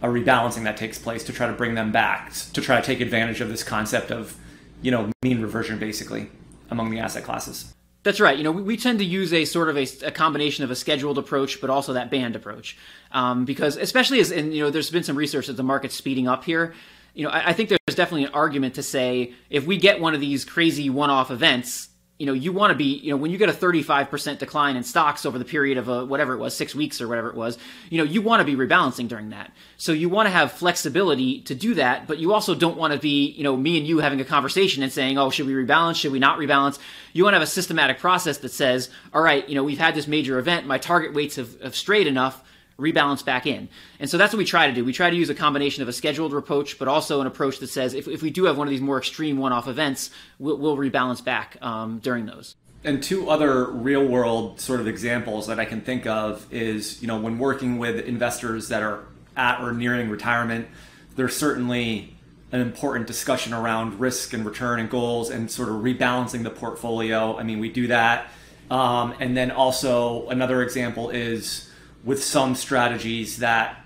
a 0.03 0.09
rebalancing 0.09 0.65
that 0.65 0.77
takes 0.77 0.99
place 0.99 1.25
to 1.25 1.33
try 1.33 1.47
to 1.47 1.53
bring 1.53 1.75
them 1.75 1.91
back 1.93 2.33
to 2.53 2.61
try 2.61 2.81
to 2.81 2.87
take 2.87 3.01
advantage 3.01 3.41
of 3.41 3.49
this 3.49 3.63
concept 3.63 4.11
of, 4.11 4.37
you 4.83 4.91
know, 4.91 5.11
mean 5.23 5.41
reversion 5.41 5.79
basically 5.79 6.29
among 6.71 6.91
the 6.91 6.99
asset 6.99 7.23
classes. 7.25 7.73
That's 8.05 8.21
right. 8.21 8.39
You 8.39 8.45
know, 8.45 8.53
we, 8.53 8.63
we, 8.63 8.77
tend 8.77 9.01
to 9.01 9.05
use 9.05 9.33
a 9.33 9.45
sort 9.45 9.69
of 9.69 9.77
a, 9.77 9.87
a, 10.07 10.11
combination 10.11 10.65
of 10.65 10.71
a 10.71 10.77
scheduled 10.77 11.19
approach, 11.19 11.61
but 11.61 11.69
also 11.69 11.95
that 11.95 12.11
band 12.11 12.37
approach, 12.37 12.79
um, 13.13 13.45
because 13.45 13.77
especially 13.77 14.21
as 14.21 14.31
and 14.31 14.55
you 14.55 14.63
know, 14.63 14.71
there's 14.71 14.91
been 14.91 15.03
some 15.03 15.17
research 15.17 15.49
that 15.49 15.57
the 15.57 15.65
market's 15.65 15.97
speeding 15.97 16.29
up 16.29 16.45
here 16.45 16.75
you 17.19 17.25
know, 17.25 17.31
I, 17.31 17.49
I 17.49 17.53
think 17.53 17.69
there's 17.69 17.97
definitely 17.97 18.25
an 18.25 18.33
argument 18.33 18.77
to 18.77 18.83
say 18.83 19.35
if 19.51 19.67
we 19.67 19.77
get 19.77 20.01
one 20.01 20.15
of 20.15 20.21
these 20.21 20.45
crazy 20.45 20.89
one-off 20.89 21.33
events, 21.33 21.89
you 22.19 22.27
know, 22.27 22.33
you 22.33 22.53
want 22.53 22.73
to 22.73 22.75
be, 22.77 22.97
you 22.97 23.11
know, 23.11 23.17
when 23.17 23.31
you 23.31 23.39
get 23.39 23.49
a 23.49 23.53
35% 23.53 24.39
decline 24.39 24.77
in 24.77 24.83
stocks 24.83 25.25
over 25.25 25.39
the 25.39 25.45
period 25.45 25.79
of 25.79 25.89
a, 25.89 26.05
whatever 26.05 26.35
it 26.35 26.39
was, 26.39 26.55
six 26.55 26.75
weeks 26.75 27.01
or 27.01 27.07
whatever 27.07 27.29
it 27.29 27.37
was, 27.37 27.57
you 27.91 27.99
know, 27.99 28.05
you 28.05 28.21
want 28.21 28.41
to 28.41 28.45
be 28.45 28.57
rebalancing 28.57 29.07
during 29.07 29.31
that. 29.31 29.53
So 29.77 29.93
you 29.93 30.09
want 30.09 30.27
to 30.27 30.31
have 30.31 30.51
flexibility 30.51 31.41
to 31.43 31.55
do 31.55 31.75
that, 31.75 32.09
but 32.09 32.19
you 32.19 32.33
also 32.33 32.57
don't 32.57 32.77
want 32.77 32.93
to 32.93 32.99
be, 32.99 33.31
you 33.31 33.45
know, 33.45 33.57
me 33.57 33.79
and 33.79 33.87
you 33.87 33.99
having 33.99 34.21
a 34.21 34.25
conversation 34.25 34.83
and 34.83 34.93
saying, 34.93 35.17
oh, 35.17 35.31
should 35.31 35.47
we 35.47 35.53
rebalance? 35.53 35.95
Should 35.95 36.11
we 36.11 36.19
not 36.19 36.41
rebalance? 36.41 36.81
You 37.13 37.23
want 37.23 37.35
to 37.35 37.39
have 37.39 37.47
a 37.47 37.51
systematic 37.51 38.01
process 38.01 38.39
that 38.39 38.51
says, 38.51 38.91
all 39.15 39.23
right, 39.23 39.49
you 39.49 39.55
know, 39.55 39.63
we've 39.63 39.79
had 39.79 39.95
this 39.95 40.09
major 40.09 40.41
event. 40.41 40.67
My 40.67 40.79
target 40.79 41.15
weights 41.15 41.37
have, 41.37 41.61
have 41.61 41.77
strayed 41.77 42.09
enough 42.09 42.43
rebalance 42.79 43.25
back 43.25 43.47
in. 43.47 43.69
And 43.99 44.09
so 44.09 44.17
that's 44.19 44.33
what 44.33 44.39
we 44.39 44.45
try 44.45 44.69
to 44.69 44.73
do. 44.73 44.85
We 44.85 44.93
try 44.93 45.11
to 45.11 45.17
use 45.17 45.31
a 45.31 45.35
combination 45.35 45.83
of 45.83 45.89
a 45.89 45.93
scheduled 45.93 46.33
approach, 46.33 46.79
but 46.79 46.87
also 46.87 47.21
an 47.21 47.27
approach 47.27 47.59
that 47.59 47.69
says 47.69 47.93
if, 47.93 48.07
if 48.07 48.23
we 48.23 48.31
do 48.31 48.45
have 48.45 48.57
one 48.57 48.69
of 48.69 48.71
these 48.71 48.81
more 48.81 48.99
extreme 48.99 49.37
one 49.37 49.53
off 49.53 49.67
events, 49.67 50.11
we'll, 50.39 50.57
we'll, 50.57 50.77
rebalance 50.77 51.23
back 51.23 51.57
um, 51.61 51.99
during 51.99 52.27
those. 52.27 52.55
And 52.85 53.03
two 53.03 53.29
other 53.29 53.69
real 53.69 54.07
world 54.07 54.61
sort 54.61 54.79
of 54.79 54.87
examples 54.87 55.49
that 55.49 55.59
I 55.59 55.65
can 55.65 55.81
think 55.81 56.07
of 56.07 56.47
is, 56.53 57.03
you 57.03 57.09
know, 57.09 57.19
when 57.19 57.39
working 57.39 57.79
with 57.79 58.07
investors 58.07 58.69
that 58.69 58.83
are 58.83 59.05
at 59.37 59.61
or 59.61 59.73
nearing 59.73 60.09
retirement, 60.09 60.69
there's 61.17 61.37
certainly 61.37 62.15
an 62.53 62.61
important 62.61 63.09
discussion 63.09 63.53
around 63.53 63.99
risk 63.99 64.33
and 64.33 64.47
return 64.47 64.79
and 64.79 64.89
goals 64.89 65.31
and 65.31 65.51
sort 65.51 65.69
of 65.69 65.77
rebalancing 65.77 66.45
the 66.45 66.51
portfolio. 66.51 67.37
I 67.37 67.43
mean, 67.43 67.59
we 67.59 67.71
do 67.71 67.89
that. 67.89 68.31
Um, 68.71 69.15
and 69.19 69.37
then 69.37 69.51
also 69.51 70.29
another 70.29 70.63
example 70.63 71.11
is 71.11 71.68
with 72.05 72.23
some 72.23 72.55
strategies 72.55 73.39
that 73.39 73.85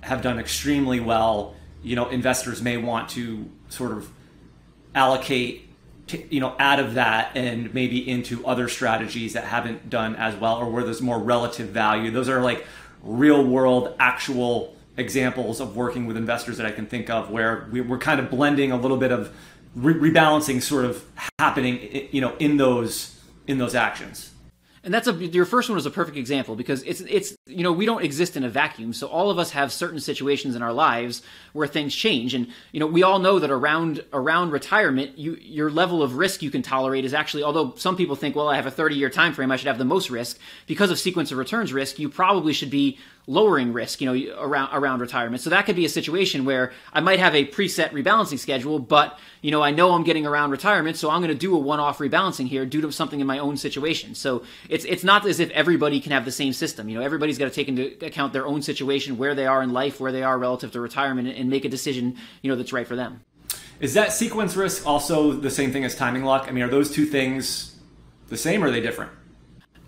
have 0.00 0.22
done 0.22 0.38
extremely 0.38 1.00
well, 1.00 1.54
you 1.82 1.96
know, 1.96 2.08
investors 2.08 2.60
may 2.60 2.76
want 2.76 3.10
to 3.10 3.48
sort 3.68 3.92
of 3.92 4.08
allocate 4.94 5.68
you 6.28 6.40
know 6.40 6.54
out 6.58 6.78
of 6.78 6.94
that 6.94 7.34
and 7.36 7.72
maybe 7.72 8.06
into 8.06 8.44
other 8.44 8.68
strategies 8.68 9.32
that 9.32 9.44
haven't 9.44 9.88
done 9.88 10.14
as 10.16 10.34
well 10.36 10.56
or 10.56 10.68
where 10.68 10.84
there's 10.84 11.00
more 11.00 11.18
relative 11.18 11.68
value. 11.68 12.10
Those 12.10 12.28
are 12.28 12.42
like 12.42 12.66
real 13.02 13.44
world 13.44 13.94
actual 13.98 14.76
examples 14.96 15.60
of 15.60 15.74
working 15.74 16.06
with 16.06 16.16
investors 16.16 16.58
that 16.58 16.66
i 16.66 16.70
can 16.70 16.86
think 16.86 17.08
of 17.08 17.30
where 17.30 17.68
we're 17.72 17.98
kind 17.98 18.20
of 18.20 18.30
blending 18.30 18.70
a 18.70 18.76
little 18.76 18.98
bit 18.98 19.10
of 19.10 19.34
re- 19.74 19.94
rebalancing 19.94 20.60
sort 20.60 20.84
of 20.84 21.04
happening 21.38 22.08
you 22.12 22.20
know 22.20 22.36
in 22.36 22.58
those 22.58 23.18
in 23.46 23.58
those 23.58 23.74
actions 23.74 24.32
and 24.84 24.92
that's 24.92 25.06
a 25.06 25.12
your 25.12 25.44
first 25.44 25.68
one 25.68 25.76
was 25.76 25.86
a 25.86 25.90
perfect 25.90 26.16
example 26.16 26.56
because 26.56 26.82
it's 26.82 27.00
it's 27.02 27.36
you 27.46 27.62
know 27.62 27.72
we 27.72 27.86
don't 27.86 28.02
exist 28.02 28.36
in 28.36 28.42
a 28.42 28.48
vacuum. 28.48 28.92
So 28.92 29.06
all 29.06 29.30
of 29.30 29.38
us 29.38 29.52
have 29.52 29.72
certain 29.72 30.00
situations 30.00 30.56
in 30.56 30.62
our 30.62 30.72
lives 30.72 31.22
where 31.52 31.68
things 31.68 31.94
change. 31.94 32.34
And 32.34 32.48
you 32.72 32.80
know 32.80 32.86
we 32.86 33.02
all 33.04 33.20
know 33.20 33.38
that 33.38 33.50
around 33.50 34.04
around 34.12 34.50
retirement 34.50 35.16
you 35.18 35.36
your 35.40 35.70
level 35.70 36.02
of 36.02 36.16
risk 36.16 36.42
you 36.42 36.50
can 36.50 36.62
tolerate 36.62 37.04
is 37.04 37.14
actually 37.14 37.44
although 37.44 37.74
some 37.76 37.96
people 37.96 38.16
think 38.16 38.34
well 38.34 38.48
I 38.48 38.56
have 38.56 38.66
a 38.66 38.70
30 38.70 38.96
year 38.96 39.10
time 39.10 39.34
frame 39.34 39.52
I 39.52 39.56
should 39.56 39.68
have 39.68 39.78
the 39.78 39.84
most 39.84 40.10
risk. 40.10 40.38
Because 40.66 40.90
of 40.90 40.98
sequence 40.98 41.30
of 41.30 41.38
returns 41.38 41.72
risk 41.72 41.98
you 42.00 42.08
probably 42.08 42.52
should 42.52 42.70
be 42.70 42.98
lowering 43.26 43.72
risk, 43.72 44.00
you 44.00 44.12
know, 44.12 44.36
around 44.38 44.70
around 44.72 45.00
retirement. 45.00 45.40
So 45.42 45.50
that 45.50 45.66
could 45.66 45.76
be 45.76 45.84
a 45.84 45.88
situation 45.88 46.44
where 46.44 46.72
I 46.92 47.00
might 47.00 47.18
have 47.18 47.34
a 47.34 47.46
preset 47.46 47.90
rebalancing 47.90 48.38
schedule, 48.38 48.78
but 48.78 49.18
you 49.40 49.50
know, 49.50 49.62
I 49.62 49.70
know 49.70 49.92
I'm 49.92 50.02
getting 50.02 50.26
around 50.26 50.50
retirement, 50.50 50.96
so 50.96 51.10
I'm 51.10 51.20
going 51.20 51.32
to 51.32 51.38
do 51.38 51.54
a 51.54 51.58
one-off 51.58 51.98
rebalancing 51.98 52.48
here 52.48 52.66
due 52.66 52.80
to 52.80 52.92
something 52.92 53.20
in 53.20 53.26
my 53.26 53.38
own 53.38 53.56
situation. 53.56 54.14
So 54.14 54.44
it's 54.68 54.84
it's 54.84 55.04
not 55.04 55.26
as 55.26 55.40
if 55.40 55.50
everybody 55.50 56.00
can 56.00 56.12
have 56.12 56.24
the 56.24 56.32
same 56.32 56.52
system. 56.52 56.88
You 56.88 56.98
know, 56.98 57.04
everybody's 57.04 57.38
got 57.38 57.46
to 57.46 57.50
take 57.50 57.68
into 57.68 58.04
account 58.04 58.32
their 58.32 58.46
own 58.46 58.62
situation, 58.62 59.18
where 59.18 59.34
they 59.34 59.46
are 59.46 59.62
in 59.62 59.72
life, 59.72 60.00
where 60.00 60.12
they 60.12 60.22
are 60.22 60.38
relative 60.38 60.72
to 60.72 60.80
retirement, 60.80 61.28
and 61.28 61.48
make 61.48 61.64
a 61.64 61.68
decision, 61.68 62.16
you 62.42 62.50
know, 62.50 62.56
that's 62.56 62.72
right 62.72 62.86
for 62.86 62.96
them. 62.96 63.24
Is 63.80 63.94
that 63.94 64.12
sequence 64.12 64.54
risk 64.54 64.86
also 64.86 65.32
the 65.32 65.50
same 65.50 65.72
thing 65.72 65.84
as 65.84 65.96
timing 65.96 66.24
luck? 66.24 66.46
I 66.48 66.52
mean, 66.52 66.62
are 66.62 66.70
those 66.70 66.90
two 66.90 67.04
things 67.04 67.76
the 68.28 68.36
same 68.36 68.62
or 68.62 68.68
are 68.68 68.70
they 68.70 68.80
different? 68.80 69.10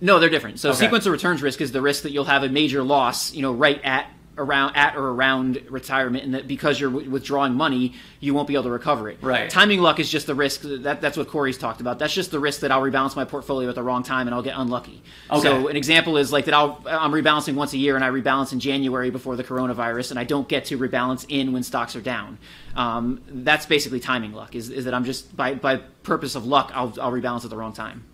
No, 0.01 0.19
they're 0.19 0.31
different. 0.31 0.61
So 0.61 0.71
okay. 0.71 0.79
sequence 0.79 1.07
of 1.07 1.13
returns 1.13 1.43
risk 1.43 1.61
is 1.61 1.73
the 1.73 1.81
risk 1.81 2.03
that 2.03 2.13
you'll 2.13 2.25
have 2.25 2.43
a 2.43 2.49
major 2.49 2.83
loss, 2.83 3.33
you 3.33 3.43
know, 3.43 3.53
right 3.53 3.81
at 3.85 4.11
around 4.37 4.77
at 4.77 4.97
or 4.97 5.11
around 5.11 5.63
retirement, 5.69 6.25
and 6.25 6.35
that 6.35 6.49
because 6.49 6.81
you're 6.81 6.91
withdrawing 6.91 7.55
money, 7.55 7.95
you 8.21 8.35
won't 8.35 8.49
be 8.49 8.55
able 8.55 8.65
to 8.65 8.71
recover 8.71 9.09
it. 9.09 9.19
Right. 9.21 9.49
Timing 9.49 9.81
luck 9.81 10.01
is 10.01 10.11
just 10.11 10.27
the 10.27 10.35
risk 10.35 10.63
that 10.63 11.01
that's 11.01 11.17
what 11.17 11.29
Corey's 11.29 11.59
talked 11.59 11.81
about. 11.81 11.99
That's 11.99 12.15
just 12.15 12.31
the 12.31 12.41
risk 12.41 12.61
that 12.61 12.73
I'll 12.73 12.83
rebalance 12.83 13.17
my 13.17 13.25
portfolio 13.25 13.69
at 13.69 13.75
the 13.75 13.83
wrong 13.83 14.03
time 14.03 14.27
and 14.27 14.35
I'll 14.35 14.43
get 14.43 14.55
unlucky. 14.57 15.03
Okay. 15.31 15.41
So 15.41 15.69
an 15.69 15.77
example 15.77 16.17
is 16.17 16.33
like 16.33 16.47
that 16.47 16.55
I'll 16.55 16.83
I'm 16.87 17.13
rebalancing 17.13 17.55
once 17.55 17.73
a 17.73 17.79
year 17.79 17.97
and 17.97 18.05
I 18.05 18.09
rebalance 18.09 18.53
in 18.53 18.61
January 18.61 19.11
before 19.11 19.37
the 19.37 19.45
coronavirus 19.45 20.11
and 20.11 20.19
I 20.19 20.25
don't 20.25 20.49
get 20.49 20.67
to 20.67 20.79
rebalance 20.79 21.27
in 21.29 21.53
when 21.53 21.63
stocks 21.63 21.95
are 21.97 22.01
down. 22.01 22.39
Um, 22.77 23.23
that's 23.29 23.67
basically 23.67 24.01
timing 24.01 24.33
luck. 24.33 24.55
Is, 24.55 24.71
is 24.71 24.85
that 24.87 24.95
I'm 24.95 25.05
just 25.05 25.37
by 25.37 25.55
by 25.55 25.77
purpose 26.03 26.35
of 26.35 26.47
luck 26.47 26.73
I'll 26.75 26.95
I'll 27.01 27.13
rebalance 27.13 27.45
at 27.45 27.51
the 27.51 27.57
wrong 27.57 27.73
time. 27.73 28.05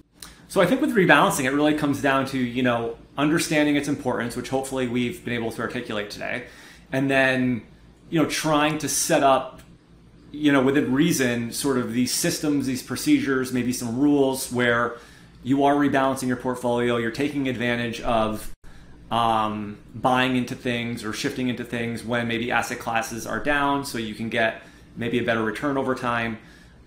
So 0.50 0.60
I 0.60 0.66
think 0.66 0.80
with 0.80 0.96
rebalancing, 0.96 1.44
it 1.44 1.52
really 1.52 1.74
comes 1.74 2.02
down 2.02 2.26
to 2.26 2.38
you 2.38 2.64
know 2.64 2.96
understanding 3.16 3.76
its 3.76 3.86
importance, 3.86 4.34
which 4.34 4.48
hopefully 4.48 4.88
we've 4.88 5.24
been 5.24 5.32
able 5.32 5.52
to 5.52 5.62
articulate 5.62 6.10
today, 6.10 6.46
and 6.90 7.08
then 7.08 7.62
you 8.10 8.20
know 8.20 8.28
trying 8.28 8.76
to 8.78 8.88
set 8.88 9.22
up 9.22 9.60
you 10.32 10.50
know 10.50 10.60
within 10.60 10.92
reason 10.92 11.52
sort 11.52 11.78
of 11.78 11.92
these 11.92 12.12
systems, 12.12 12.66
these 12.66 12.82
procedures, 12.82 13.52
maybe 13.52 13.72
some 13.72 13.96
rules 13.96 14.52
where 14.52 14.96
you 15.44 15.62
are 15.62 15.76
rebalancing 15.76 16.26
your 16.26 16.36
portfolio, 16.36 16.96
you're 16.96 17.12
taking 17.12 17.48
advantage 17.48 18.00
of 18.00 18.52
um, 19.12 19.78
buying 19.94 20.34
into 20.34 20.56
things 20.56 21.04
or 21.04 21.12
shifting 21.12 21.46
into 21.46 21.62
things 21.62 22.02
when 22.02 22.26
maybe 22.26 22.50
asset 22.50 22.80
classes 22.80 23.24
are 23.24 23.38
down, 23.38 23.84
so 23.84 23.98
you 23.98 24.16
can 24.16 24.28
get 24.28 24.62
maybe 24.96 25.20
a 25.20 25.22
better 25.22 25.44
return 25.44 25.78
over 25.78 25.94
time 25.94 26.38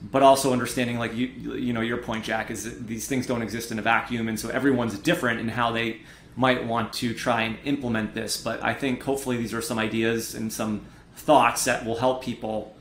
but 0.03 0.22
also 0.22 0.51
understanding 0.51 1.00
like 1.00 1.15
you 1.15 1.27
you 1.27 1.72
know 1.74 1.81
your 1.81 1.98
point 1.98 2.24
jack 2.25 2.51
is 2.51 2.85
these 2.85 3.07
things 3.07 3.25
don't 3.25 3.42
exist 3.42 3.72
in 3.72 3.79
a 3.79 3.81
vacuum 3.81 4.27
and 4.27 4.39
so 4.39 4.50
everyone's 4.50 4.98
different 5.00 5.39
in 5.39 5.48
how 5.48 5.72
they 5.72 6.01
might 6.35 6.66
want 6.66 6.92
to 6.92 7.13
try 7.13 7.44
and 7.44 7.57
implement 7.63 8.13
this. 8.13 8.42
But 8.42 8.61
i 8.63 8.74
think 8.74 9.03
hopefully 9.03 9.37
these 9.37 9.53
are 9.53 9.61
some 9.61 9.79
ideas 9.79 10.35
and 10.35 10.51
some 10.51 10.85
thoughts 11.16 11.66
that 11.66 11.85
will 11.85 11.98
help 11.98 12.24
people 12.24 12.75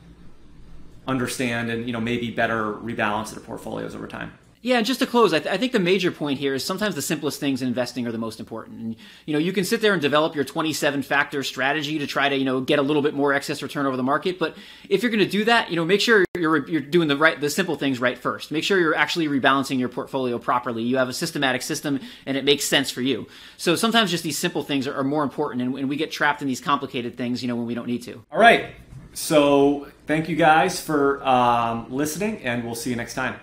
understand 1.07 1.69
and 1.69 1.85
you 1.85 1.93
know 1.93 2.01
maybe 2.01 2.29
better 2.31 2.73
rebalance 2.73 3.31
their 3.31 3.43
portfolios 3.43 3.95
over 3.95 4.07
time 4.07 4.33
yeah, 4.63 4.77
and 4.77 4.85
just 4.85 5.01
to 5.01 5.05
close, 5.05 5.33
I, 5.33 5.39
th- 5.39 5.53
I, 5.53 5.57
think 5.57 5.73
the 5.73 5.79
major 5.79 6.09
point 6.09 6.39
here 6.39 6.53
is 6.53 6.63
sometimes 6.63 6.95
the 6.95 7.01
simplest 7.01 7.37
things 7.37 7.61
in 7.61 7.67
investing 7.67 8.07
are 8.07 8.13
the 8.13 8.17
most 8.17 8.39
important. 8.39 8.79
And 8.79 8.95
you 9.25 9.33
know, 9.33 9.39
you 9.39 9.51
can 9.51 9.65
sit 9.65 9.81
there 9.81 9.91
and 9.91 10.01
develop 10.01 10.35
your 10.35 10.45
27 10.45 11.03
factor 11.03 11.43
strategy 11.43 11.99
to 11.99 12.07
try 12.07 12.29
to 12.29 12.37
you 12.37 12.45
know 12.45 12.61
get 12.61 12.79
a 12.79 12.81
little 12.81 13.01
bit 13.01 13.13
more 13.13 13.33
excess 13.33 13.61
return 13.61 13.85
over 13.85 13.97
the 13.97 14.03
market. 14.03 14.39
But 14.39 14.55
if 14.87 15.03
you're 15.03 15.11
going 15.11 15.23
to 15.23 15.29
do 15.29 15.43
that, 15.43 15.69
you 15.69 15.75
know, 15.75 15.83
make 15.83 15.99
sure 15.99 16.23
you're 16.37 16.65
you're 16.69 16.79
doing 16.79 17.09
the 17.09 17.17
right 17.17 17.41
the 17.41 17.49
simple 17.49 17.75
things 17.75 17.99
right 17.99 18.17
first. 18.17 18.51
Make 18.51 18.63
sure 18.63 18.79
you're 18.79 18.95
actually 18.95 19.27
rebalancing 19.27 19.79
your 19.79 19.89
portfolio 19.89 20.39
properly. 20.39 20.81
You 20.83 20.95
have 20.95 21.09
a 21.09 21.13
systematic 21.13 21.61
system, 21.61 21.99
and 22.25 22.37
it 22.37 22.45
makes 22.45 22.63
sense 22.63 22.89
for 22.89 23.01
you. 23.01 23.27
So 23.57 23.75
sometimes 23.75 24.11
just 24.11 24.23
these 24.23 24.37
simple 24.37 24.63
things 24.63 24.87
are, 24.87 24.95
are 24.95 25.03
more 25.03 25.23
important, 25.23 25.61
and, 25.61 25.75
and 25.77 25.89
we 25.89 25.97
get 25.97 26.09
trapped 26.09 26.41
in 26.41 26.47
these 26.47 26.61
complicated 26.61 27.17
things, 27.17 27.41
you 27.41 27.49
know, 27.49 27.57
when 27.57 27.65
we 27.65 27.75
don't 27.75 27.87
need 27.87 28.03
to. 28.03 28.23
All 28.31 28.39
right. 28.39 28.67
So 29.11 29.89
thank 30.07 30.29
you 30.29 30.37
guys 30.37 30.79
for 30.79 31.21
um, 31.27 31.93
listening, 31.93 32.37
and 32.43 32.63
we'll 32.63 32.75
see 32.75 32.91
you 32.91 32.95
next 32.95 33.13
time. 33.13 33.35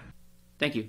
Thank 0.59 0.75
you. 0.75 0.89